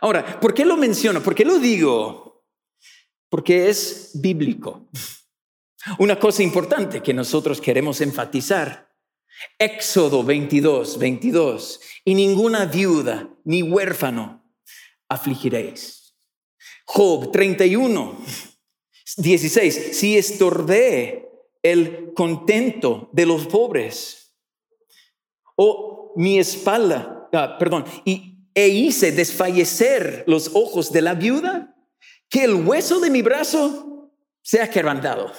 Ahora, 0.00 0.40
¿por 0.40 0.52
qué 0.52 0.64
lo 0.64 0.76
menciono? 0.76 1.22
¿Por 1.22 1.36
qué 1.36 1.44
lo 1.44 1.60
digo? 1.60 2.28
porque 3.28 3.68
es 3.68 4.10
bíblico. 4.14 4.88
Una 5.98 6.18
cosa 6.18 6.42
importante 6.42 7.02
que 7.02 7.14
nosotros 7.14 7.60
queremos 7.60 8.00
enfatizar. 8.00 8.88
Éxodo 9.58 10.22
22, 10.24 10.98
22. 10.98 11.80
Y 12.04 12.14
ninguna 12.14 12.66
viuda 12.66 13.28
ni 13.44 13.62
huérfano 13.62 14.44
afligiréis. 15.08 16.14
Job 16.84 17.30
31, 17.32 18.18
16. 19.16 19.96
Si 19.96 20.16
estorbé 20.16 21.28
el 21.62 22.12
contento 22.14 23.10
de 23.12 23.26
los 23.26 23.46
pobres. 23.46 24.34
O 25.56 26.12
mi 26.16 26.38
espalda, 26.38 27.28
ah, 27.32 27.56
perdón, 27.58 27.84
y 28.04 28.38
e 28.54 28.68
hice 28.68 29.12
desfallecer 29.12 30.24
los 30.26 30.50
ojos 30.54 30.92
de 30.92 31.02
la 31.02 31.14
viuda 31.14 31.76
que 32.28 32.44
el 32.44 32.54
hueso 32.54 32.98
de 33.00 33.10
mi 33.10 33.22
brazo 33.22 34.10
sea 34.42 34.68
quebrantado. 34.70 35.32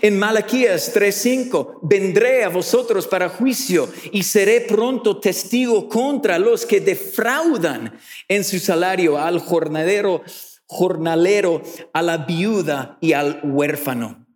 En 0.00 0.18
Malaquías 0.18 0.92
3:5, 0.94 1.80
vendré 1.82 2.44
a 2.44 2.48
vosotros 2.48 3.06
para 3.06 3.28
juicio 3.28 3.88
y 4.12 4.22
seré 4.22 4.62
pronto 4.62 5.18
testigo 5.18 5.88
contra 5.88 6.38
los 6.38 6.64
que 6.64 6.80
defraudan 6.80 7.98
en 8.28 8.44
su 8.44 8.58
salario 8.58 9.18
al 9.18 9.38
jornalero, 9.38 10.22
jornalero, 10.66 11.62
a 11.92 12.02
la 12.02 12.18
viuda 12.18 12.96
y 13.00 13.12
al 13.12 13.40
huérfano. 13.44 14.26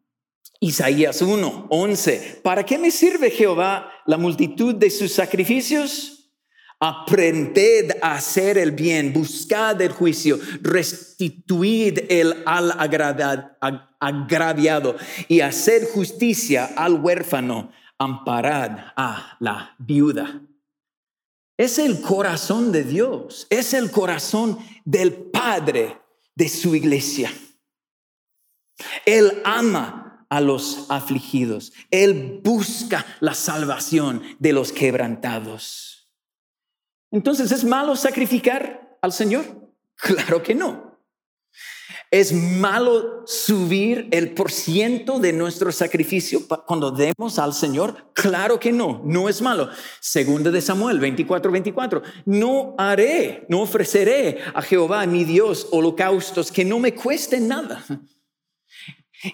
Isaías 0.60 1.22
1:11, 1.22 2.40
¿para 2.42 2.64
qué 2.64 2.78
me 2.78 2.90
sirve 2.90 3.30
Jehová 3.30 3.90
la 4.06 4.18
multitud 4.18 4.74
de 4.74 4.90
sus 4.90 5.12
sacrificios? 5.12 6.15
Aprended 6.78 7.92
a 8.02 8.16
hacer 8.16 8.58
el 8.58 8.72
bien, 8.72 9.12
buscad 9.14 9.80
el 9.80 9.92
juicio, 9.92 10.38
restituid 10.60 12.00
el 12.10 12.42
al 12.44 12.72
agraviado 13.98 14.96
y 15.26 15.40
hacer 15.40 15.86
justicia 15.86 16.66
al 16.76 16.94
huérfano, 16.94 17.72
amparad 17.98 18.92
a 18.94 19.36
la 19.40 19.74
viuda. 19.78 20.42
Es 21.56 21.78
el 21.78 22.02
corazón 22.02 22.72
de 22.72 22.84
Dios, 22.84 23.46
es 23.48 23.72
el 23.72 23.90
corazón 23.90 24.58
del 24.84 25.14
Padre 25.14 25.98
de 26.34 26.50
su 26.50 26.74
iglesia. 26.74 27.32
Él 29.06 29.40
ama 29.44 30.26
a 30.28 30.42
los 30.42 30.86
afligidos, 30.90 31.72
Él 31.90 32.40
busca 32.44 33.06
la 33.20 33.32
salvación 33.32 34.22
de 34.38 34.52
los 34.52 34.72
quebrantados. 34.72 35.95
Entonces, 37.16 37.50
¿es 37.50 37.64
malo 37.64 37.96
sacrificar 37.96 38.98
al 39.00 39.10
Señor? 39.10 39.46
Claro 39.96 40.42
que 40.42 40.54
no. 40.54 41.00
¿Es 42.10 42.30
malo 42.30 43.22
subir 43.24 44.06
el 44.10 44.34
por 44.34 44.52
ciento 44.52 45.18
de 45.18 45.32
nuestro 45.32 45.72
sacrificio 45.72 46.46
cuando 46.66 46.90
demos 46.90 47.38
al 47.38 47.54
Señor? 47.54 48.12
Claro 48.12 48.60
que 48.60 48.70
no, 48.70 49.00
no 49.02 49.30
es 49.30 49.40
malo. 49.40 49.70
Segunda 49.98 50.50
de 50.50 50.60
Samuel 50.60 51.00
24, 51.00 51.50
24. 51.50 52.02
No 52.26 52.74
haré, 52.76 53.46
no 53.48 53.62
ofreceré 53.62 54.40
a 54.52 54.60
Jehová 54.60 55.06
mi 55.06 55.24
Dios 55.24 55.68
holocaustos 55.70 56.52
que 56.52 56.66
no 56.66 56.78
me 56.78 56.94
cuesten 56.94 57.48
nada. 57.48 57.82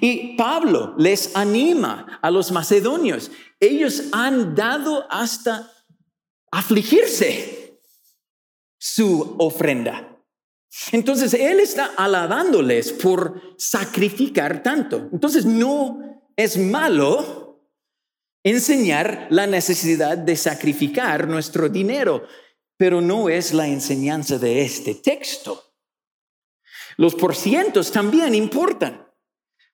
Y 0.00 0.36
Pablo 0.36 0.94
les 0.98 1.34
anima 1.34 2.20
a 2.22 2.30
los 2.30 2.52
macedonios. 2.52 3.32
Ellos 3.58 4.04
han 4.12 4.54
dado 4.54 5.04
hasta 5.10 5.68
afligirse 6.52 7.61
su 8.94 9.36
ofrenda. 9.38 10.22
Entonces, 10.90 11.32
Él 11.32 11.60
está 11.60 11.92
alabándoles 11.96 12.92
por 12.92 13.40
sacrificar 13.56 14.62
tanto. 14.62 15.08
Entonces, 15.12 15.46
no 15.46 16.20
es 16.36 16.58
malo 16.58 17.58
enseñar 18.42 19.28
la 19.30 19.46
necesidad 19.46 20.18
de 20.18 20.36
sacrificar 20.36 21.26
nuestro 21.26 21.68
dinero, 21.68 22.26
pero 22.76 23.00
no 23.00 23.28
es 23.28 23.54
la 23.54 23.66
enseñanza 23.66 24.38
de 24.38 24.62
este 24.62 24.96
texto. 24.96 25.74
Los 26.98 27.14
porcientos 27.14 27.90
también 27.92 28.34
importan, 28.34 29.06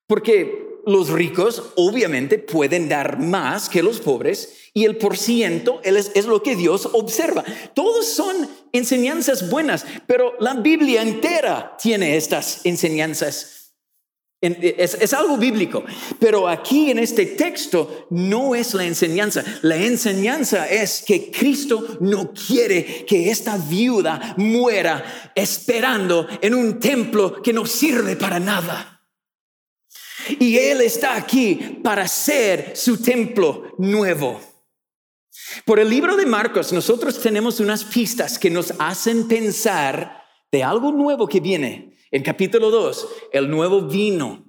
porque 0.07 0.68
los 0.89 1.11
ricos 1.11 1.63
obviamente 1.77 2.39
pueden 2.39 2.89
dar 2.89 3.19
más 3.19 3.69
que 3.69 3.83
los 3.83 4.01
pobres 4.01 4.71
y 4.73 4.85
el 4.85 4.97
por 4.97 5.19
ciento 5.19 5.81
es, 5.85 6.25
lo 6.25 6.43
que 6.43 6.57
Dios 6.57 6.89
observa. 6.93 7.45
Todos 7.75 8.07
son 8.07 8.49
enseñanzas 8.73 9.51
buenas, 9.51 9.85
pero 10.07 10.35
la 10.41 10.55
Biblia 10.55 11.03
entera 11.03 11.77
tiene 11.81 12.17
estas 12.17 12.65
enseñanzas. 12.65 13.75
Es 14.41 15.13
algo 15.13 15.37
bíblico, 15.37 15.85
pero 16.21 16.49
aquí 16.49 16.91
en 16.91 17.01
este 17.01 17.27
texto 17.27 18.07
no 18.11 18.55
es 18.55 18.73
la 18.73 18.85
enseñanza. 18.85 19.45
La 19.63 19.77
enseñanza 19.77 20.71
es 20.71 21.03
que 21.07 21.31
Cristo 21.31 21.99
no 22.01 22.33
quiere 22.33 23.05
que 23.05 23.31
esta 23.31 23.59
viuda 23.59 24.37
muera 24.39 25.33
esperando 25.35 26.27
en 26.41 26.55
un 26.55 26.79
templo 26.79 27.43
que 27.43 27.53
no 27.53 27.67
sirve 27.67 28.17
para 28.17 28.41
nada. 28.41 28.98
Y 30.39 30.59
Él 30.59 30.81
está 30.81 31.17
aquí 31.17 31.81
para 31.83 32.07
ser 32.09 32.73
su 32.77 33.03
templo 33.03 33.75
nuevo. 33.79 34.41
Por 35.65 35.79
el 35.79 35.89
libro 35.89 36.17
de 36.17 36.27
Marcos, 36.27 36.73
nosotros 36.73 37.21
tenemos 37.21 37.61
unas 37.61 37.85
pistas 37.85 38.39
que 38.39 38.51
nos 38.51 38.75
hacen 38.79 39.29
pensar 39.29 40.23
de 40.51 40.63
algo 40.63 40.93
nuevo 40.93 41.27
que 41.27 41.41
viene. 41.41 41.97
En 42.11 42.23
capítulo 42.23 42.71
2, 42.71 43.09
el 43.33 43.51
nuevo 43.51 43.83
vino 43.83 44.45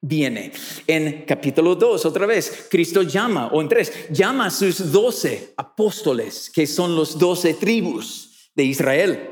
viene. 0.00 0.52
En 0.86 1.24
capítulo 1.26 1.74
2, 1.74 2.04
otra 2.06 2.26
vez, 2.26 2.66
Cristo 2.70 3.02
llama, 3.02 3.48
o 3.48 3.60
en 3.60 3.68
3, 3.68 4.08
llama 4.10 4.46
a 4.46 4.50
sus 4.50 4.90
doce 4.90 5.54
apóstoles, 5.56 6.50
que 6.50 6.66
son 6.66 6.96
los 6.96 7.18
doce 7.18 7.54
tribus 7.54 8.50
de 8.54 8.64
Israel. 8.64 9.30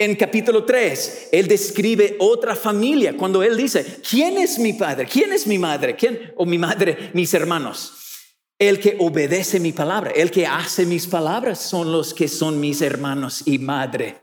En 0.00 0.14
capítulo 0.14 0.64
3, 0.64 1.28
él 1.30 1.46
describe 1.46 2.16
otra 2.20 2.56
familia 2.56 3.14
cuando 3.18 3.42
él 3.42 3.54
dice, 3.54 3.98
¿quién 4.08 4.38
es 4.38 4.58
mi 4.58 4.72
padre? 4.72 5.04
¿Quién 5.04 5.30
es 5.30 5.46
mi 5.46 5.58
madre? 5.58 5.94
¿Quién 5.94 6.32
o 6.36 6.46
mi 6.46 6.56
madre, 6.56 7.10
mis 7.12 7.34
hermanos? 7.34 7.92
El 8.58 8.80
que 8.80 8.96
obedece 8.98 9.60
mi 9.60 9.72
palabra, 9.72 10.10
el 10.12 10.30
que 10.30 10.46
hace 10.46 10.86
mis 10.86 11.06
palabras 11.06 11.60
son 11.60 11.92
los 11.92 12.14
que 12.14 12.28
son 12.28 12.58
mis 12.60 12.80
hermanos 12.80 13.42
y 13.44 13.58
madre. 13.58 14.22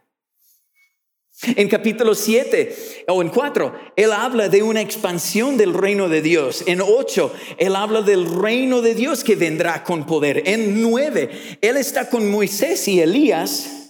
En 1.43 1.69
capítulo 1.69 2.15
7 2.15 3.05
o 3.09 3.21
en 3.21 3.29
4, 3.29 3.91
él 3.97 4.13
habla 4.13 4.49
de 4.49 4.63
una 4.63 4.81
expansión 4.81 5.57
del 5.57 5.75
reino 5.75 6.09
de 6.09 6.23
Dios. 6.23 6.63
En 6.65 6.81
8, 6.81 7.35
él 7.59 7.75
habla 7.75 8.01
del 8.01 8.25
reino 8.25 8.81
de 8.81 8.95
Dios 8.95 9.23
que 9.23 9.35
vendrá 9.35 9.83
con 9.83 10.07
poder. 10.07 10.41
En 10.47 10.81
9, 10.81 11.59
él 11.61 11.77
está 11.77 12.09
con 12.09 12.31
Moisés 12.31 12.87
y 12.87 12.99
Elías 12.99 13.86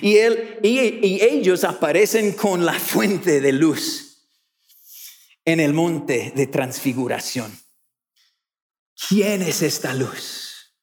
y, 0.00 0.16
él, 0.16 0.58
y, 0.62 1.22
ellos 1.22 1.64
aparecen 1.64 2.32
con 2.32 2.64
la 2.64 2.74
fuente 2.74 3.40
de 3.40 3.52
luz 3.52 4.28
en 5.44 5.60
el 5.60 5.72
monte 5.72 6.32
de 6.34 6.46
transfiguración. 6.46 7.58
¿Quién 9.08 9.42
es 9.42 9.62
esta 9.62 9.92
luz? 9.92 10.74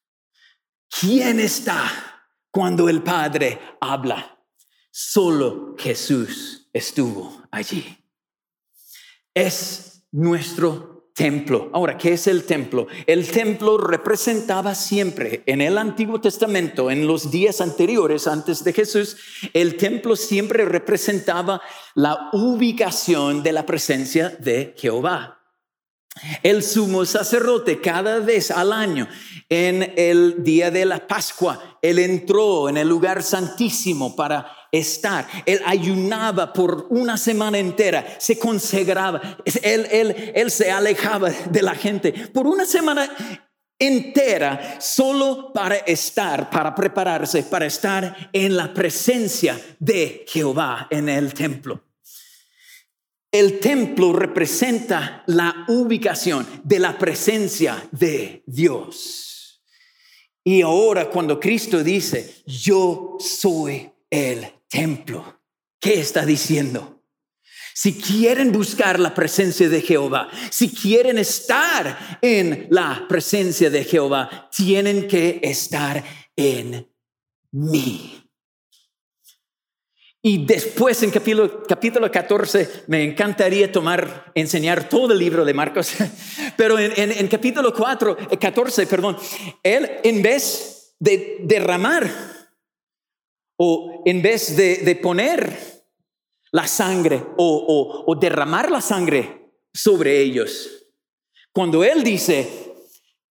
¿Quién 0.89 1.39
está 1.39 2.27
cuando 2.51 2.89
el 2.89 3.01
Padre 3.01 3.59
habla? 3.79 4.37
Solo 4.91 5.75
Jesús 5.77 6.67
estuvo 6.73 7.43
allí. 7.51 7.97
Es 9.33 10.03
nuestro 10.11 10.88
templo. 11.19 11.69
Ahora, 11.73 11.97
¿qué 11.97 12.13
es 12.13 12.27
el 12.27 12.45
templo? 12.45 12.87
El 13.05 13.29
templo 13.29 13.77
representaba 13.77 14.73
siempre 14.73 15.43
en 15.47 15.59
el 15.59 15.77
Antiguo 15.77 16.21
Testamento, 16.21 16.89
en 16.89 17.07
los 17.07 17.29
días 17.29 17.59
anteriores, 17.59 18.25
antes 18.25 18.63
de 18.63 18.71
Jesús, 18.71 19.17
el 19.51 19.75
templo 19.75 20.15
siempre 20.15 20.63
representaba 20.63 21.61
la 21.93 22.29
ubicación 22.31 23.43
de 23.43 23.51
la 23.51 23.65
presencia 23.65 24.29
de 24.29 24.73
Jehová. 24.77 25.41
El 26.41 26.63
sumo 26.63 27.03
sacerdote 27.03 27.81
cada 27.81 28.19
vez 28.19 28.49
al 28.49 28.71
año, 28.71 29.09
en 29.49 29.93
el 29.97 30.41
día 30.41 30.71
de 30.71 30.85
la 30.85 31.05
Pascua, 31.05 31.79
él 31.81 31.99
entró 31.99 32.69
en 32.69 32.77
el 32.77 32.87
lugar 32.87 33.23
santísimo 33.23 34.15
para 34.15 34.49
estar. 34.71 35.27
Él 35.45 35.61
ayunaba 35.65 36.53
por 36.53 36.87
una 36.89 37.17
semana 37.17 37.57
entera, 37.59 38.05
se 38.19 38.37
consagraba, 38.37 39.37
él, 39.63 39.87
él, 39.91 40.33
él 40.35 40.51
se 40.51 40.71
alejaba 40.71 41.29
de 41.29 41.61
la 41.61 41.75
gente 41.75 42.11
por 42.11 42.47
una 42.47 42.65
semana 42.65 43.09
entera 43.79 44.79
solo 44.81 45.53
para 45.53 45.77
estar, 45.77 46.49
para 46.49 46.75
prepararse, 46.75 47.43
para 47.43 47.65
estar 47.65 48.29
en 48.33 48.57
la 48.57 48.73
presencia 48.73 49.59
de 49.79 50.25
Jehová 50.27 50.87
en 50.91 51.07
el 51.07 51.33
templo. 51.33 51.85
El 53.31 53.59
templo 53.59 54.11
representa 54.11 55.23
la 55.27 55.65
ubicación 55.67 56.47
de 56.63 56.79
la 56.79 56.97
presencia 56.97 57.87
de 57.91 58.43
Dios. 58.45 59.61
Y 60.43 60.61
ahora 60.61 61.09
cuando 61.09 61.39
Cristo 61.39 61.83
dice, 61.83 62.41
yo 62.47 63.17
soy 63.19 63.91
el 64.09 64.47
templo. 64.69 65.41
¿Qué 65.81 65.99
está 65.99 66.25
diciendo? 66.25 67.03
Si 67.73 67.93
quieren 67.93 68.51
buscar 68.51 68.99
la 68.99 69.13
presencia 69.13 69.69
de 69.69 69.81
Jehová, 69.81 70.29
si 70.49 70.69
quieren 70.69 71.17
estar 71.17 72.19
en 72.21 72.67
la 72.69 73.05
presencia 73.07 73.69
de 73.69 73.85
Jehová, 73.85 74.49
tienen 74.53 75.07
que 75.07 75.39
estar 75.41 76.03
en 76.35 76.91
mí. 77.51 78.19
Y 80.21 80.45
después 80.45 81.01
en 81.03 81.11
capítulo, 81.11 81.63
capítulo 81.63 82.11
14 82.11 82.83
me 82.87 83.03
encantaría 83.05 83.71
tomar, 83.71 84.33
enseñar 84.35 84.89
todo 84.89 85.13
el 85.13 85.19
libro 85.19 85.45
de 85.45 85.53
Marcos, 85.53 85.93
pero 86.57 86.77
en, 86.77 86.91
en 86.97 87.27
capítulo 87.29 87.73
4, 87.73 88.17
14, 88.37 88.87
perdón, 88.87 89.15
él 89.63 89.89
en 90.03 90.21
vez 90.21 90.95
de 90.99 91.37
derramar 91.43 92.38
o 93.61 94.03
en 94.05 94.21
vez 94.21 94.55
de, 94.55 94.95
poner 94.95 95.83
la 96.51 96.65
sangre 96.65 97.21
o, 97.37 98.17
derramar 98.19 98.71
la 98.71 98.79
sangre 98.79 99.51
sobre 99.73 100.21
ellos, 100.21 100.87
cuando 101.51 101.83
Él 101.83 102.01
dice, 102.01 102.47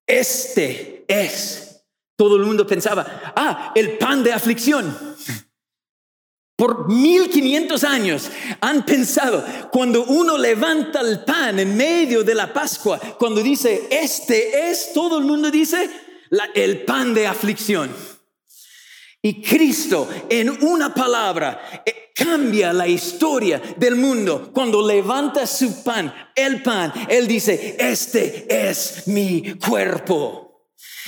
este 0.06 1.06
es, 1.08 1.82
todo 2.14 2.36
el 2.36 2.42
mundo 2.42 2.66
pensaba, 2.66 3.32
ah, 3.34 3.72
el 3.74 3.96
pan 3.96 4.22
de 4.22 4.32
aflicción. 4.34 5.16
Por 6.56 6.88
1500 6.88 7.84
años 7.84 8.30
han 8.60 8.84
pensado, 8.84 9.42
cuando 9.70 10.04
uno 10.04 10.36
levanta 10.36 11.00
el 11.00 11.24
pan 11.24 11.58
en 11.58 11.74
medio 11.74 12.22
de 12.22 12.34
la 12.34 12.52
Pascua, 12.52 12.98
cuando 13.18 13.42
dice, 13.42 13.88
este 13.90 14.68
es, 14.68 14.92
todo 14.92 15.18
el 15.18 15.24
mundo 15.24 15.50
dice, 15.50 15.88
el 16.54 16.84
pan 16.84 17.14
de 17.14 17.26
aflicción. 17.26 18.17
Y 19.20 19.42
Cristo 19.42 20.08
en 20.28 20.62
una 20.64 20.94
palabra 20.94 21.82
eh, 21.84 22.12
cambia 22.14 22.72
la 22.72 22.86
historia 22.86 23.60
del 23.76 23.96
mundo 23.96 24.50
cuando 24.52 24.86
levanta 24.86 25.46
su 25.46 25.82
pan, 25.82 26.12
el 26.34 26.62
pan, 26.62 26.92
Él 27.08 27.26
dice, 27.26 27.76
este 27.78 28.46
es 28.48 29.08
mi 29.08 29.54
cuerpo. 29.54 30.48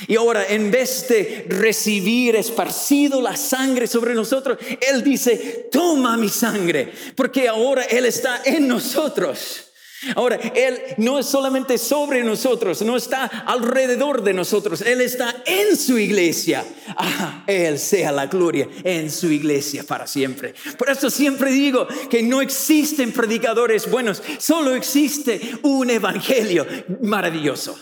Y 0.07 0.15
ahora, 0.15 0.45
en 0.47 0.71
vez 0.71 1.07
de 1.07 1.45
recibir 1.47 2.35
esparcido 2.35 3.21
la 3.21 3.37
sangre 3.37 3.87
sobre 3.87 4.13
nosotros, 4.13 4.57
Él 4.89 5.03
dice, 5.03 5.69
toma 5.71 6.17
mi 6.17 6.27
sangre, 6.27 6.91
porque 7.15 7.47
ahora 7.47 7.83
Él 7.83 8.05
está 8.05 8.41
en 8.43 8.67
nosotros. 8.67 9.70
Ahora, 10.15 10.37
Él 10.55 10.79
no 10.97 11.19
es 11.19 11.27
solamente 11.27 11.77
sobre 11.77 12.23
nosotros, 12.23 12.81
no 12.81 12.97
está 12.97 13.25
alrededor 13.25 14.23
de 14.23 14.33
nosotros, 14.33 14.81
Él 14.81 14.99
está 14.99 15.43
en 15.45 15.77
su 15.77 15.97
iglesia. 15.97 16.65
Ah, 16.97 17.43
Él 17.45 17.77
sea 17.77 18.11
la 18.11 18.25
gloria 18.25 18.67
en 18.83 19.11
su 19.11 19.29
iglesia 19.29 19.83
para 19.83 20.07
siempre. 20.07 20.55
Por 20.77 20.89
eso 20.89 21.09
siempre 21.09 21.51
digo 21.51 21.87
que 22.09 22.23
no 22.23 22.41
existen 22.41 23.11
predicadores 23.11 23.89
buenos, 23.89 24.23
solo 24.39 24.73
existe 24.73 25.39
un 25.61 25.89
evangelio 25.91 26.65
maravilloso. 27.01 27.77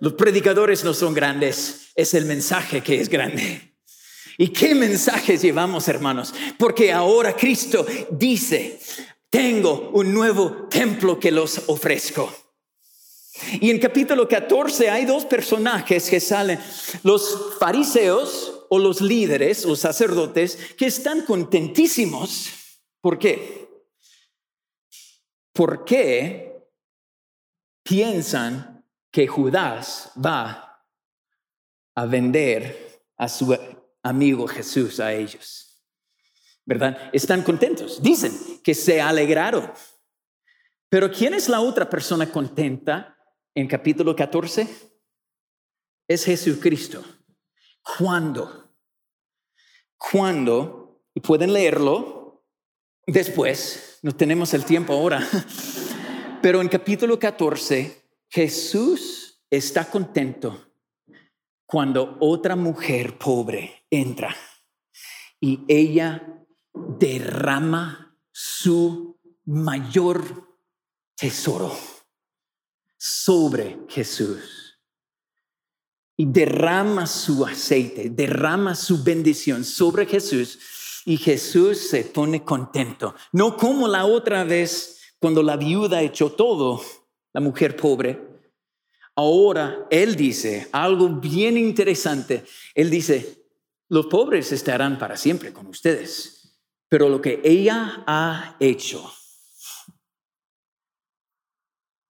Los 0.00 0.14
predicadores 0.14 0.84
no 0.84 0.92
son 0.92 1.14
grandes, 1.14 1.92
es 1.94 2.14
el 2.14 2.26
mensaje 2.26 2.82
que 2.82 3.00
es 3.00 3.08
grande. 3.08 3.72
¿Y 4.38 4.48
qué 4.48 4.74
mensajes 4.74 5.40
llevamos, 5.40 5.88
hermanos? 5.88 6.34
Porque 6.58 6.92
ahora 6.92 7.34
Cristo 7.34 7.86
dice, 8.10 8.78
tengo 9.30 9.90
un 9.92 10.12
nuevo 10.12 10.68
templo 10.68 11.18
que 11.18 11.30
los 11.30 11.62
ofrezco. 11.68 12.32
Y 13.60 13.70
en 13.70 13.78
capítulo 13.78 14.26
14 14.26 14.88
hay 14.90 15.04
dos 15.04 15.24
personajes 15.26 16.08
que 16.08 16.20
salen, 16.20 16.58
los 17.02 17.56
fariseos 17.58 18.64
o 18.70 18.78
los 18.78 19.00
líderes, 19.00 19.64
los 19.64 19.80
sacerdotes, 19.80 20.56
que 20.76 20.86
están 20.86 21.22
contentísimos. 21.22 22.50
¿Por 23.00 23.18
qué? 23.18 23.68
Porque 25.52 26.66
piensan 27.82 28.84
que 29.10 29.26
Judas 29.26 30.10
va 30.22 30.84
a 31.94 32.06
vender 32.06 33.02
a 33.16 33.28
su 33.28 33.56
amigo 34.02 34.46
Jesús 34.46 35.00
a 35.00 35.12
ellos. 35.12 35.65
¿Verdad? 36.66 37.10
Están 37.12 37.42
contentos. 37.42 38.02
Dicen 38.02 38.60
que 38.62 38.74
se 38.74 39.00
alegraron. 39.00 39.72
Pero 40.88 41.10
¿quién 41.10 41.32
es 41.32 41.48
la 41.48 41.60
otra 41.60 41.88
persona 41.88 42.30
contenta 42.30 43.16
en 43.54 43.68
capítulo 43.68 44.14
14? 44.14 44.68
Es 46.08 46.24
Jesucristo. 46.24 47.04
¿Cuándo? 47.98 48.74
¿Cuándo? 49.96 51.02
Y 51.14 51.20
pueden 51.20 51.52
leerlo 51.52 52.44
después. 53.06 54.00
No 54.02 54.14
tenemos 54.14 54.52
el 54.52 54.64
tiempo 54.64 54.92
ahora. 54.92 55.26
Pero 56.42 56.60
en 56.60 56.68
capítulo 56.68 57.18
14, 57.18 58.02
Jesús 58.28 59.40
está 59.50 59.88
contento 59.88 60.72
cuando 61.64 62.16
otra 62.20 62.56
mujer 62.56 63.18
pobre 63.18 63.84
entra 63.90 64.34
y 65.40 65.64
ella 65.68 66.45
derrama 66.98 68.16
su 68.30 69.18
mayor 69.44 70.22
tesoro 71.14 71.76
sobre 72.96 73.78
Jesús 73.88 74.80
y 76.16 76.26
derrama 76.26 77.06
su 77.06 77.44
aceite, 77.44 78.10
derrama 78.10 78.74
su 78.74 79.02
bendición 79.02 79.64
sobre 79.64 80.06
Jesús 80.06 80.58
y 81.04 81.16
Jesús 81.18 81.78
se 81.78 82.04
pone 82.04 82.44
contento. 82.44 83.14
No 83.32 83.56
como 83.56 83.86
la 83.86 84.06
otra 84.06 84.44
vez 84.44 85.14
cuando 85.18 85.42
la 85.42 85.56
viuda 85.56 86.02
echó 86.02 86.32
todo, 86.32 86.82
la 87.32 87.40
mujer 87.40 87.76
pobre, 87.76 88.36
Ahora 89.16 89.86
Él 89.90 90.14
dice 90.14 90.68
algo 90.72 91.08
bien 91.08 91.56
interesante. 91.56 92.44
Él 92.74 92.90
dice, 92.90 93.46
los 93.88 94.06
pobres 94.06 94.52
estarán 94.52 94.98
para 94.98 95.16
siempre 95.16 95.52
con 95.54 95.66
ustedes, 95.66 96.35
pero 96.88 97.08
lo 97.08 97.20
que 97.20 97.40
ella 97.44 98.04
ha 98.06 98.56
hecho 98.60 99.12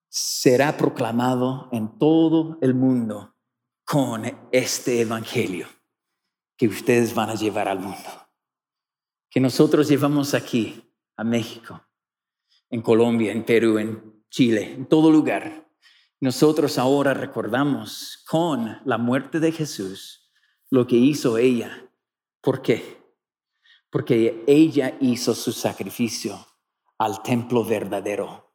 será 0.08 0.76
proclamado 0.76 1.68
en 1.72 1.98
todo 1.98 2.58
el 2.60 2.74
mundo 2.74 3.34
con 3.84 4.24
este 4.52 5.00
Evangelio 5.00 5.68
que 6.56 6.68
ustedes 6.68 7.14
van 7.14 7.30
a 7.30 7.34
llevar 7.34 7.68
al 7.68 7.80
mundo, 7.80 8.28
que 9.30 9.40
nosotros 9.40 9.88
llevamos 9.88 10.34
aquí 10.34 10.82
a 11.16 11.24
México, 11.24 11.82
en 12.70 12.82
Colombia, 12.82 13.32
en 13.32 13.44
Perú, 13.44 13.78
en 13.78 14.24
Chile, 14.30 14.72
en 14.72 14.86
todo 14.86 15.10
lugar 15.10 15.66
nosotros 16.20 16.78
ahora 16.78 17.12
recordamos 17.12 18.24
con 18.26 18.80
la 18.86 18.96
muerte 18.96 19.38
de 19.38 19.52
Jesús 19.52 20.30
lo 20.70 20.86
que 20.86 20.96
hizo 20.96 21.36
ella. 21.36 21.90
¿Por 22.40 22.62
qué? 22.62 23.05
Porque 23.96 24.44
ella 24.46 24.98
hizo 25.00 25.34
su 25.34 25.52
sacrificio 25.52 26.46
al 26.98 27.22
templo 27.22 27.64
verdadero, 27.64 28.52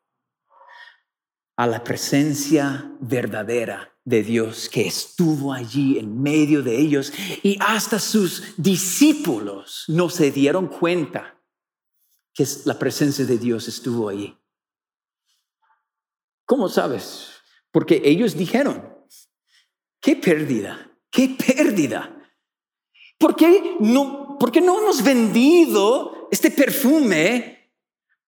a 1.57 1.65
la 1.65 1.83
presencia 1.83 2.95
verdadera 2.99 3.91
de 4.05 4.21
Dios 4.21 4.69
que 4.69 4.85
estuvo 4.85 5.51
allí 5.51 5.97
en 5.97 6.21
medio 6.21 6.61
de 6.61 6.79
ellos 6.79 7.11
y 7.41 7.57
hasta 7.59 7.97
sus 7.97 8.53
discípulos 8.55 9.85
no 9.87 10.09
se 10.09 10.29
dieron 10.29 10.67
cuenta 10.67 11.41
que 12.35 12.45
la 12.65 12.77
presencia 12.77 13.25
de 13.25 13.39
Dios 13.39 13.67
estuvo 13.67 14.09
allí. 14.09 14.37
¿Cómo 16.45 16.69
sabes? 16.69 17.31
Porque 17.71 17.99
ellos 18.05 18.37
dijeron, 18.37 18.95
qué 19.99 20.15
pérdida, 20.17 20.91
qué 21.09 21.29
pérdida. 21.29 22.15
¿Por 23.17 23.35
qué 23.35 23.77
no, 23.79 24.20
por 24.41 24.51
qué 24.51 24.59
no 24.59 24.79
hemos 24.79 25.03
vendido 25.03 26.27
este 26.31 26.49
perfume 26.49 27.75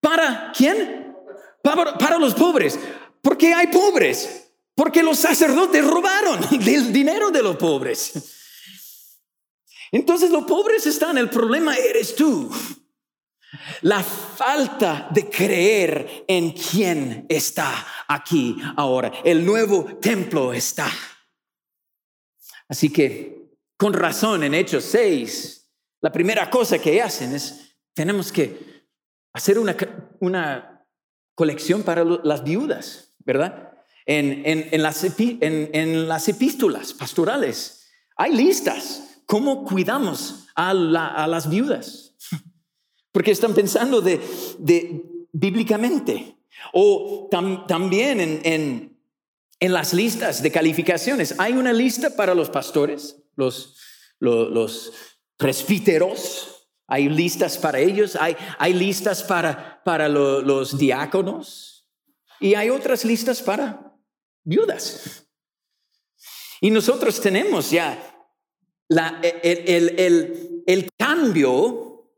para 0.02 0.52
quién? 0.54 1.16
Para, 1.64 2.18
los 2.18 2.34
pobres. 2.34 2.78
¿Por 3.22 3.38
qué 3.38 3.54
hay 3.54 3.68
pobres? 3.68 4.52
Porque 4.76 5.04
los 5.04 5.18
sacerdotes 5.20 5.88
robaron 5.88 6.42
del 6.66 6.92
dinero 6.92 7.32
de 7.32 7.42
los 7.42 7.56
pobres. 7.56 9.22
Entonces 9.90 10.32
los 10.32 10.44
pobres 10.44 10.86
están, 10.86 11.18
el 11.18 11.30
problema 11.30 11.78
eres 11.78 12.14
tú. 12.14 12.52
La 13.84 14.04
falta 14.04 15.08
de 15.12 15.30
creer 15.30 16.26
en 16.28 16.52
quién 16.52 17.26
está 17.30 17.88
aquí 18.10 18.58
ahora. 18.76 19.14
El 19.24 19.46
nuevo 19.46 19.86
templo 20.02 20.52
está. 20.52 20.92
Así 22.68 22.90
que, 22.90 23.54
con 23.78 23.94
razón, 23.94 24.44
en 24.44 24.54
Hechos 24.56 24.84
6, 24.84 25.61
la 26.02 26.12
primera 26.12 26.50
cosa 26.50 26.80
que 26.80 27.02
hacen 27.02 27.34
es, 27.34 27.76
tenemos 27.94 28.32
que 28.32 28.88
hacer 29.34 29.60
una, 29.60 29.76
una 30.20 30.86
colección 31.36 31.84
para 31.84 32.04
las 32.04 32.44
viudas, 32.44 33.16
¿verdad? 33.20 33.72
En, 34.06 34.42
en, 34.46 34.82
las, 34.82 35.04
en, 35.20 36.08
las 36.08 36.28
epístolas 36.28 36.94
pastorales 36.94 37.82
hay 38.18 38.36
listas, 38.36 39.22
cómo 39.26 39.64
cuidamos 39.64 40.48
a, 40.56 40.72
a 40.72 41.28
las 41.28 41.50
viudas 41.50 42.16
porque 43.12 43.32
están 43.32 43.54
pensando 43.54 44.02
de, 44.02 44.20
bíblicamente. 45.32 46.38
O 46.74 47.28
también 47.32 48.20
en, 48.20 48.98
en, 49.60 49.74
las 49.74 49.94
listas 49.94 50.44
de 50.44 50.52
calificaciones. 50.52 51.36
Hay 51.40 51.54
una 51.54 51.74
lista 51.74 52.16
para 52.16 52.36
los 52.36 52.50
pastores, 52.50 53.24
los, 53.36 53.78
los, 54.20 54.94
presbíteros. 55.42 56.70
Hay 56.88 57.10
listas 57.10 57.58
para 57.58 57.80
ellos. 57.80 58.16
Hay, 58.16 58.38
hay 58.60 58.74
listas 58.74 59.24
para, 59.24 59.82
para 59.84 60.08
los 60.08 60.78
diáconos. 60.78 61.90
Y 62.40 62.54
hay 62.54 62.70
otras 62.70 63.04
listas 63.04 63.42
para 63.42 63.98
viudas. 64.44 65.28
Y 66.62 66.70
nosotros 66.70 67.20
tenemos 67.20 67.72
ya 67.72 68.30
la, 68.88 69.20
el, 69.24 70.00
el, 70.00 70.64
el 70.68 70.90
cambio 70.98 72.12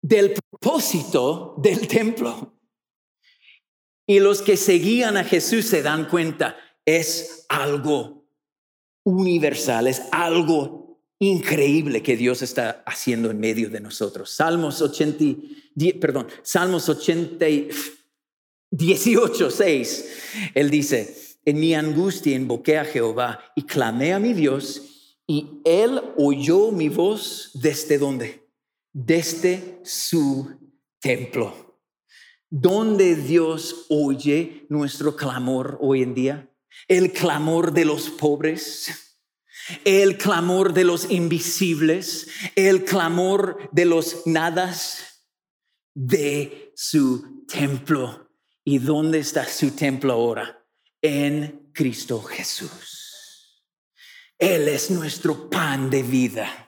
del 0.00 0.34
propósito 0.34 1.56
del 1.58 1.88
templo. 1.88 2.56
Y 4.06 4.20
los 4.20 4.42
que 4.42 4.56
seguían 4.56 5.16
a 5.16 5.24
Jesús 5.24 5.64
se 5.66 5.82
dan 5.82 6.08
cuenta, 6.08 6.56
es 6.84 7.46
algo 7.48 8.28
universal, 9.02 9.86
es 9.86 10.02
algo 10.12 10.83
increíble 11.18 12.02
que 12.02 12.16
Dios 12.16 12.42
está 12.42 12.82
haciendo 12.86 13.30
en 13.30 13.40
medio 13.40 13.70
de 13.70 13.80
nosotros. 13.80 14.30
Salmos 14.30 14.80
80, 14.82 15.24
perdón, 16.00 16.28
Salmos 16.42 16.88
80, 16.88 17.46
18, 18.70 19.50
6, 19.50 20.08
Él 20.54 20.70
dice, 20.70 21.38
en 21.44 21.60
mi 21.60 21.74
angustia 21.74 22.34
invoqué 22.34 22.78
a 22.78 22.84
Jehová 22.84 23.40
y 23.54 23.62
clamé 23.62 24.12
a 24.12 24.18
mi 24.18 24.32
Dios 24.32 25.16
y 25.26 25.60
Él 25.64 26.00
oyó 26.16 26.70
mi 26.70 26.88
voz 26.88 27.50
desde 27.54 27.98
donde? 27.98 28.44
desde 28.94 29.80
su 29.84 30.48
templo. 31.00 31.82
¿Dónde 32.48 33.16
Dios 33.16 33.86
oye 33.90 34.64
nuestro 34.68 35.16
clamor 35.16 35.78
hoy 35.82 36.02
en 36.02 36.14
día? 36.14 36.50
El 36.86 37.12
clamor 37.12 37.72
de 37.72 37.84
los 37.84 38.08
pobres, 38.08 39.03
el 39.84 40.18
clamor 40.18 40.72
de 40.72 40.84
los 40.84 41.10
invisibles, 41.10 42.28
el 42.56 42.84
clamor 42.84 43.68
de 43.72 43.84
los 43.84 44.26
nadas 44.26 45.24
de 45.94 46.72
su 46.76 47.44
templo. 47.46 48.30
¿Y 48.64 48.78
dónde 48.78 49.18
está 49.18 49.46
su 49.46 49.72
templo 49.72 50.12
ahora? 50.12 50.66
En 51.02 51.70
Cristo 51.72 52.22
Jesús. 52.22 53.64
Él 54.38 54.68
es 54.68 54.90
nuestro 54.90 55.48
pan 55.48 55.90
de 55.90 56.02
vida. 56.02 56.63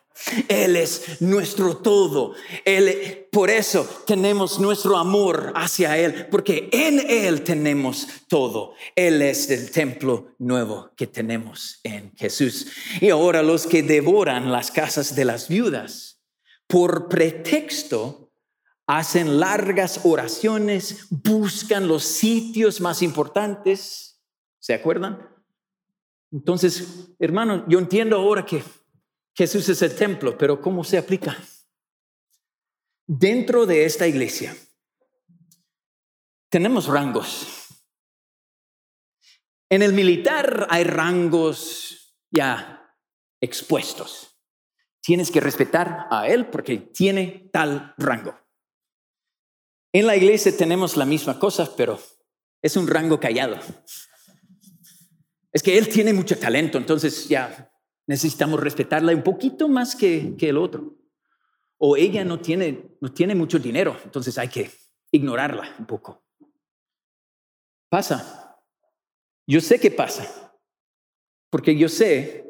Él 0.49 0.77
es 0.77 1.21
nuestro 1.21 1.77
todo. 1.77 2.35
Él, 2.65 3.27
por 3.31 3.51
eso 3.51 3.89
tenemos 4.07 4.59
nuestro 4.59 4.97
amor 4.97 5.53
hacia 5.55 5.99
Él, 5.99 6.27
porque 6.31 6.69
en 6.73 7.01
Él 7.09 7.43
tenemos 7.43 8.09
todo. 8.29 8.75
Él 8.95 9.23
es 9.23 9.51
el 9.51 9.71
templo 9.71 10.35
nuevo 10.39 10.91
que 10.97 11.07
tenemos 11.07 11.81
en 11.83 12.13
Jesús. 12.17 12.69
Y 13.01 13.11
ahora 13.11 13.43
los 13.43 13.67
que 13.67 13.83
devoran 13.83 14.51
las 14.51 14.71
casas 14.71 15.15
de 15.15 15.25
las 15.25 15.49
viudas, 15.49 16.21
por 16.67 17.09
pretexto 17.09 18.33
hacen 18.87 19.41
largas 19.41 20.01
oraciones, 20.05 21.07
buscan 21.11 21.89
los 21.89 22.05
sitios 22.05 22.81
más 22.81 23.03
importantes. 23.03 24.21
¿Se 24.59 24.75
acuerdan? 24.75 25.29
Entonces, 26.33 27.15
hermano, 27.19 27.65
yo 27.69 27.79
entiendo 27.79 28.17
ahora 28.17 28.45
que 28.45 28.63
Jesús 29.37 29.69
es 29.69 29.83
el 29.83 29.95
templo, 29.95 30.39
pero 30.39 30.61
¿cómo 30.63 30.83
se 30.83 30.97
aplica? 30.97 31.37
Dentro 33.07 33.67
de 33.67 33.85
esta 33.85 34.07
iglesia 34.07 34.57
tenemos 36.49 36.87
rangos. 36.87 37.67
En 39.69 39.83
el 39.83 39.93
militar 39.93 40.67
hay 40.71 40.85
rangos 40.85 42.17
ya 42.31 42.95
expuestos. 43.41 44.41
Tienes 45.03 45.31
que 45.31 45.41
respetar 45.41 46.07
a 46.11 46.29
él 46.29 46.49
porque 46.49 46.79
tiene 46.79 47.51
tal 47.53 47.95
rango. 47.99 48.41
En 49.93 50.07
la 50.07 50.17
iglesia 50.17 50.57
tenemos 50.57 50.97
la 50.97 51.05
misma 51.05 51.39
cosa, 51.39 51.77
pero 51.77 52.01
es 52.63 52.77
un 52.77 52.89
rango 52.89 53.21
callado. 53.21 53.59
Es 55.53 55.63
que 55.63 55.77
él 55.77 55.89
tiene 55.89 56.13
mucho 56.13 56.39
talento, 56.39 56.79
entonces 56.79 57.29
ya 57.29 57.71
necesitamos 58.07 58.61
respetarla 58.61 59.13
un 59.13 59.23
poquito 59.23 59.69
más 59.69 59.95
que, 59.97 60.35
que 60.37 60.49
el 60.49 60.59
otro. 60.59 60.97
O 61.79 61.97
ella 61.97 62.25
no 62.25 62.41
tiene, 62.41 62.97
no 63.01 63.13
tiene 63.13 63.35
mucho 63.35 63.59
dinero, 63.59 63.99
entonces 64.05 64.39
hay 64.39 64.49
que 64.49 64.71
ignorarla 65.11 65.75
un 65.79 65.87
poco. 65.87 66.25
Pasa. 67.89 68.59
Yo 69.47 69.61
sé 69.61 69.79
que 69.79 69.91
pasa, 69.91 70.53
porque 71.51 71.77
yo 71.77 71.89
sé 71.89 72.47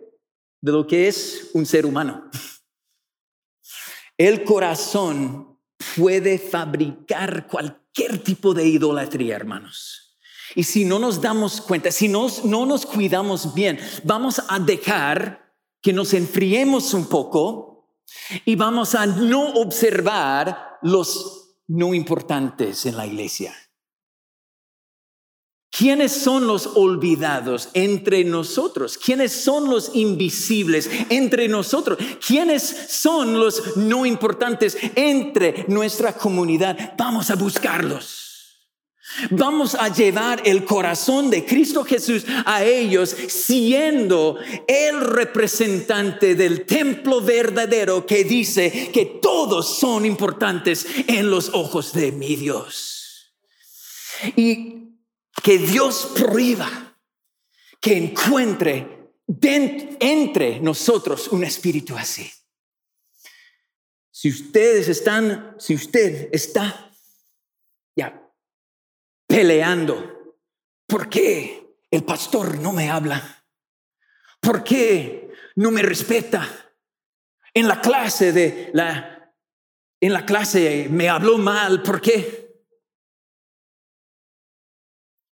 de 0.62 0.72
lo 0.72 0.86
que 0.86 1.08
es 1.08 1.50
un 1.52 1.66
ser 1.66 1.84
humano. 1.84 2.30
El 4.16 4.44
corazón 4.44 5.58
puede 5.94 6.38
fabricar 6.38 7.46
cualquier 7.48 8.22
tipo 8.22 8.54
de 8.54 8.66
idolatría, 8.66 9.36
hermanos. 9.36 10.16
Y 10.54 10.62
si 10.62 10.86
no 10.86 10.98
nos 10.98 11.20
damos 11.20 11.60
cuenta, 11.60 11.90
si 11.90 12.08
no 12.08 12.28
nos 12.66 12.86
cuidamos 12.86 13.52
bien, 13.52 13.78
vamos 14.04 14.40
a 14.48 14.58
dejar 14.58 15.45
que 15.86 15.92
nos 15.92 16.14
enfriemos 16.14 16.94
un 16.94 17.06
poco 17.06 17.92
y 18.44 18.56
vamos 18.56 18.96
a 18.96 19.06
no 19.06 19.52
observar 19.52 20.78
los 20.82 21.58
no 21.68 21.94
importantes 21.94 22.86
en 22.86 22.96
la 22.96 23.06
iglesia. 23.06 23.54
¿Quiénes 25.70 26.10
son 26.10 26.48
los 26.48 26.66
olvidados 26.74 27.68
entre 27.72 28.24
nosotros? 28.24 28.98
¿Quiénes 28.98 29.30
son 29.30 29.70
los 29.70 29.94
invisibles 29.94 30.90
entre 31.08 31.46
nosotros? 31.46 32.00
¿Quiénes 32.26 32.64
son 32.88 33.38
los 33.38 33.76
no 33.76 34.04
importantes 34.06 34.76
entre 34.96 35.66
nuestra 35.68 36.14
comunidad? 36.14 36.94
Vamos 36.98 37.30
a 37.30 37.36
buscarlos. 37.36 38.25
Vamos 39.30 39.74
a 39.74 39.88
llevar 39.88 40.42
el 40.44 40.64
corazón 40.64 41.30
de 41.30 41.44
Cristo 41.44 41.84
Jesús 41.84 42.24
a 42.44 42.64
ellos 42.64 43.16
siendo 43.28 44.38
el 44.66 45.00
representante 45.00 46.34
del 46.34 46.66
templo 46.66 47.20
verdadero 47.20 48.04
que 48.04 48.24
dice 48.24 48.90
que 48.92 49.18
todos 49.22 49.78
son 49.78 50.04
importantes 50.04 50.86
en 51.06 51.30
los 51.30 51.50
ojos 51.54 51.92
de 51.92 52.12
mi 52.12 52.36
Dios. 52.36 53.32
Y 54.34 54.86
que 55.42 55.58
Dios 55.58 56.10
prohíba 56.14 56.98
que 57.80 57.96
encuentre 57.96 59.12
entre 60.00 60.60
nosotros 60.60 61.28
un 61.28 61.44
espíritu 61.44 61.96
así. 61.96 62.30
Si 64.10 64.30
ustedes 64.30 64.88
están, 64.88 65.54
si 65.58 65.74
usted 65.74 66.28
está 66.32 66.85
peleando, 69.26 70.36
¿por 70.86 71.08
qué 71.08 71.76
el 71.90 72.04
pastor 72.04 72.58
no 72.58 72.72
me 72.72 72.90
habla? 72.90 73.44
¿Por 74.40 74.62
qué 74.62 75.30
no 75.56 75.70
me 75.70 75.82
respeta? 75.82 76.48
En 77.54 77.68
la 77.68 77.80
clase 77.80 78.32
de 78.32 78.70
la 78.74 79.16
en 80.00 80.12
la 80.12 80.26
clase 80.26 80.88
me 80.90 81.08
habló 81.08 81.38
mal, 81.38 81.82
¿por 81.82 82.00
qué? 82.00 82.64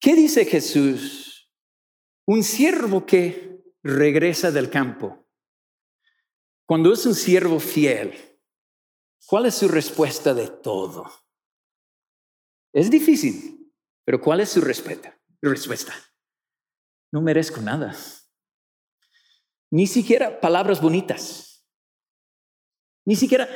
¿Qué 0.00 0.14
dice 0.14 0.44
Jesús? 0.44 1.50
Un 2.26 2.42
siervo 2.42 3.06
que 3.06 3.62
regresa 3.82 4.50
del 4.50 4.68
campo. 4.68 5.26
Cuando 6.66 6.92
es 6.92 7.06
un 7.06 7.14
siervo 7.14 7.60
fiel, 7.60 8.38
¿cuál 9.26 9.46
es 9.46 9.54
su 9.54 9.68
respuesta 9.68 10.34
de 10.34 10.48
todo? 10.48 11.10
Es 12.72 12.90
difícil, 12.90 13.57
pero 14.08 14.22
¿cuál 14.22 14.40
es 14.40 14.48
su 14.48 14.62
respuesta? 14.62 15.14
respuesta? 15.42 15.94
No 17.12 17.20
merezco 17.20 17.60
nada. 17.60 17.94
Ni 19.70 19.86
siquiera 19.86 20.40
palabras 20.40 20.80
bonitas. 20.80 21.62
Ni 23.04 23.16
siquiera, 23.16 23.46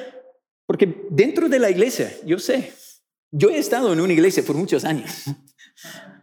porque 0.67 1.07
dentro 1.09 1.49
de 1.49 1.59
la 1.59 1.71
iglesia, 1.71 2.15
yo 2.27 2.39
sé, 2.39 2.71
yo 3.31 3.49
he 3.49 3.57
estado 3.57 3.95
en 3.95 4.01
una 4.03 4.13
iglesia 4.13 4.45
por 4.45 4.55
muchos 4.55 4.85
años. 4.85 5.25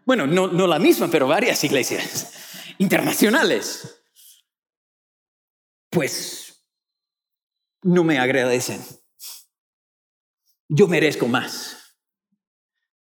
Bueno, 0.06 0.28
no, 0.28 0.48
no 0.48 0.68
la 0.68 0.78
misma, 0.78 1.08
pero 1.08 1.28
varias 1.28 1.64
iglesias 1.64 2.32
internacionales. 2.78 4.04
Pues 5.90 6.68
no 7.82 8.04
me 8.04 8.20
agradecen. 8.20 8.80
Yo 10.68 10.88
merezco 10.88 11.28
más. 11.28 11.79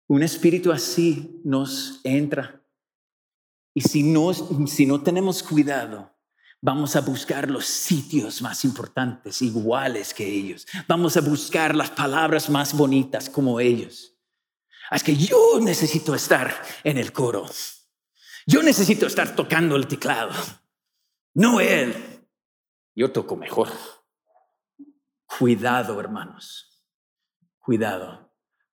Un 0.09 0.23
espíritu 0.23 0.71
así 0.71 1.39
nos 1.43 2.01
entra. 2.03 2.65
Y 3.75 3.81
si 3.81 4.01
no, 4.01 4.33
si 4.33 4.87
no 4.87 5.03
tenemos 5.03 5.43
cuidado, 5.43 6.11
vamos 6.59 6.95
a 6.95 7.01
buscar 7.01 7.47
los 7.47 7.67
sitios 7.67 8.41
más 8.41 8.65
importantes, 8.65 9.39
iguales 9.43 10.15
que 10.15 10.25
ellos. 10.25 10.65
Vamos 10.87 11.15
a 11.15 11.21
buscar 11.21 11.75
las 11.75 11.91
palabras 11.91 12.49
más 12.49 12.75
bonitas 12.75 13.29
como 13.29 13.59
ellos. 13.59 14.17
Es 14.89 15.03
que 15.03 15.15
yo 15.15 15.59
necesito 15.61 16.15
estar 16.15 16.59
en 16.83 16.97
el 16.97 17.13
coro. 17.13 17.45
Yo 18.47 18.63
necesito 18.63 19.05
estar 19.05 19.35
tocando 19.35 19.75
el 19.75 19.85
teclado. 19.85 20.31
No 21.35 21.59
él. 21.59 21.93
Yo 22.95 23.11
toco 23.11 23.35
mejor. 23.35 23.69
Cuidado, 25.37 25.99
hermanos. 25.99 26.83
Cuidado. 27.59 28.28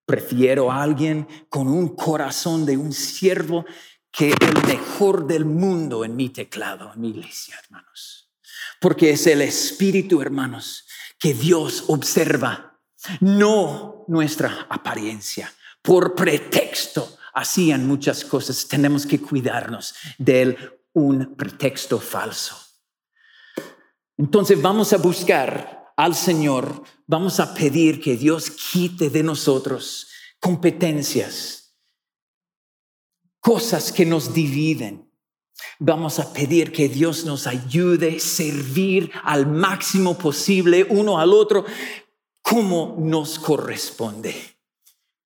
Prefiero 0.07 0.71
a 0.71 0.83
alguien 0.83 1.29
con 1.49 1.69
un 1.69 1.95
corazón 1.95 2.65
de 2.65 2.77
un 2.77 2.93
siervo 2.93 3.67
que 4.11 4.29
el 4.31 4.67
mejor 4.67 5.27
del 5.27 5.45
mundo 5.45 6.05
en 6.05 6.17
mi 6.17 6.31
teclado, 6.31 6.93
en 6.95 7.01
mi 7.01 7.11
iglesia, 7.11 7.57
hermanos. 7.63 8.33
Porque 8.81 9.11
es 9.11 9.27
el 9.27 9.43
espíritu, 9.43 10.23
hermanos, 10.23 10.87
que 11.19 11.35
Dios 11.35 11.85
observa, 11.89 12.81
no 13.21 14.05
nuestra 14.09 14.67
apariencia 14.71 15.53
por 15.83 16.15
pretexto 16.15 17.17
hacían 17.35 17.87
muchas 17.87 18.25
cosas. 18.25 18.67
Tenemos 18.67 19.07
que 19.07 19.21
cuidarnos 19.21 19.95
de 20.19 20.79
un 20.95 21.37
pretexto 21.37 22.01
falso. 22.01 22.57
Entonces 24.17 24.61
vamos 24.61 24.93
a 24.93 24.97
buscar 24.97 25.76
al 25.97 26.15
Señor, 26.15 26.83
vamos 27.07 27.41
a 27.41 27.55
pedir 27.55 28.01
que 28.01 28.17
Dios 28.17 28.51
quite 28.51 29.11
de 29.11 29.23
nosotros 29.23 30.09
competencias, 30.41 31.75
cosas 33.41 33.93
que 33.93 34.07
nos 34.07 34.35
dividen. 34.35 35.11
Vamos 35.79 36.19
a 36.19 36.33
pedir 36.33 36.71
que 36.71 36.89
Dios 36.89 37.25
nos 37.25 37.47
ayude 37.47 38.17
a 38.17 38.21
servir 38.21 39.11
al 39.25 39.47
máximo 39.47 40.19
posible 40.19 40.87
uno 40.91 41.19
al 41.19 41.33
otro 41.33 41.65
como 42.43 42.97
nos 42.99 43.39
corresponde 43.39 44.57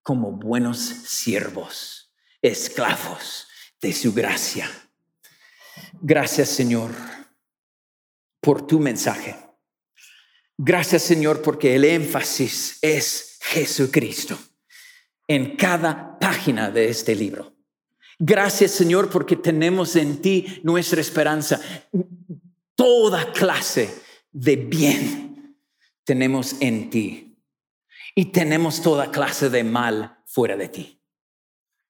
como 0.03 0.33
buenos 0.33 0.79
siervos, 0.79 2.13
esclavos 2.43 3.47
de 3.81 3.93
su 3.93 4.13
gracia. 4.13 4.69
Gracias 6.01 6.49
Señor 6.49 6.91
por 8.41 8.67
tu 8.67 8.81
mensaje. 8.81 9.50
Gracias 10.63 11.05
Señor 11.05 11.41
porque 11.41 11.75
el 11.75 11.87
énfasis 11.87 12.77
es 12.83 13.39
Jesucristo 13.41 14.39
en 15.27 15.57
cada 15.57 16.19
página 16.19 16.71
de 16.71 16.91
este 16.91 17.17
libro. 17.17 17.57
Gracias 18.19 18.73
Señor 18.73 19.09
porque 19.09 19.37
tenemos 19.37 19.97
en 19.97 20.21
ti 20.21 20.61
nuestra 20.63 21.01
esperanza. 21.01 21.63
Toda 22.75 23.33
clase 23.33 24.03
de 24.33 24.57
bien 24.57 25.57
tenemos 26.05 26.55
en 26.61 26.91
ti 26.91 27.39
y 28.15 28.27
tenemos 28.27 28.83
toda 28.83 29.11
clase 29.11 29.49
de 29.49 29.65
mal 29.65 30.19
fuera 30.27 30.59
de 30.59 30.69
ti. 30.69 31.01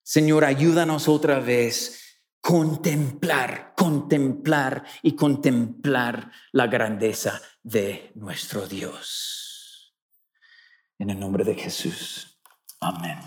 Señor, 0.04 0.44
ayúdanos 0.44 1.08
otra 1.08 1.40
vez 1.40 2.09
contemplar, 2.40 3.74
contemplar 3.76 4.84
y 5.02 5.14
contemplar 5.14 6.30
la 6.52 6.66
grandeza 6.66 7.40
de 7.62 8.12
nuestro 8.14 8.66
Dios. 8.66 9.94
En 10.98 11.10
el 11.10 11.20
nombre 11.20 11.44
de 11.44 11.54
Jesús. 11.54 12.40
Amén. 12.80 13.20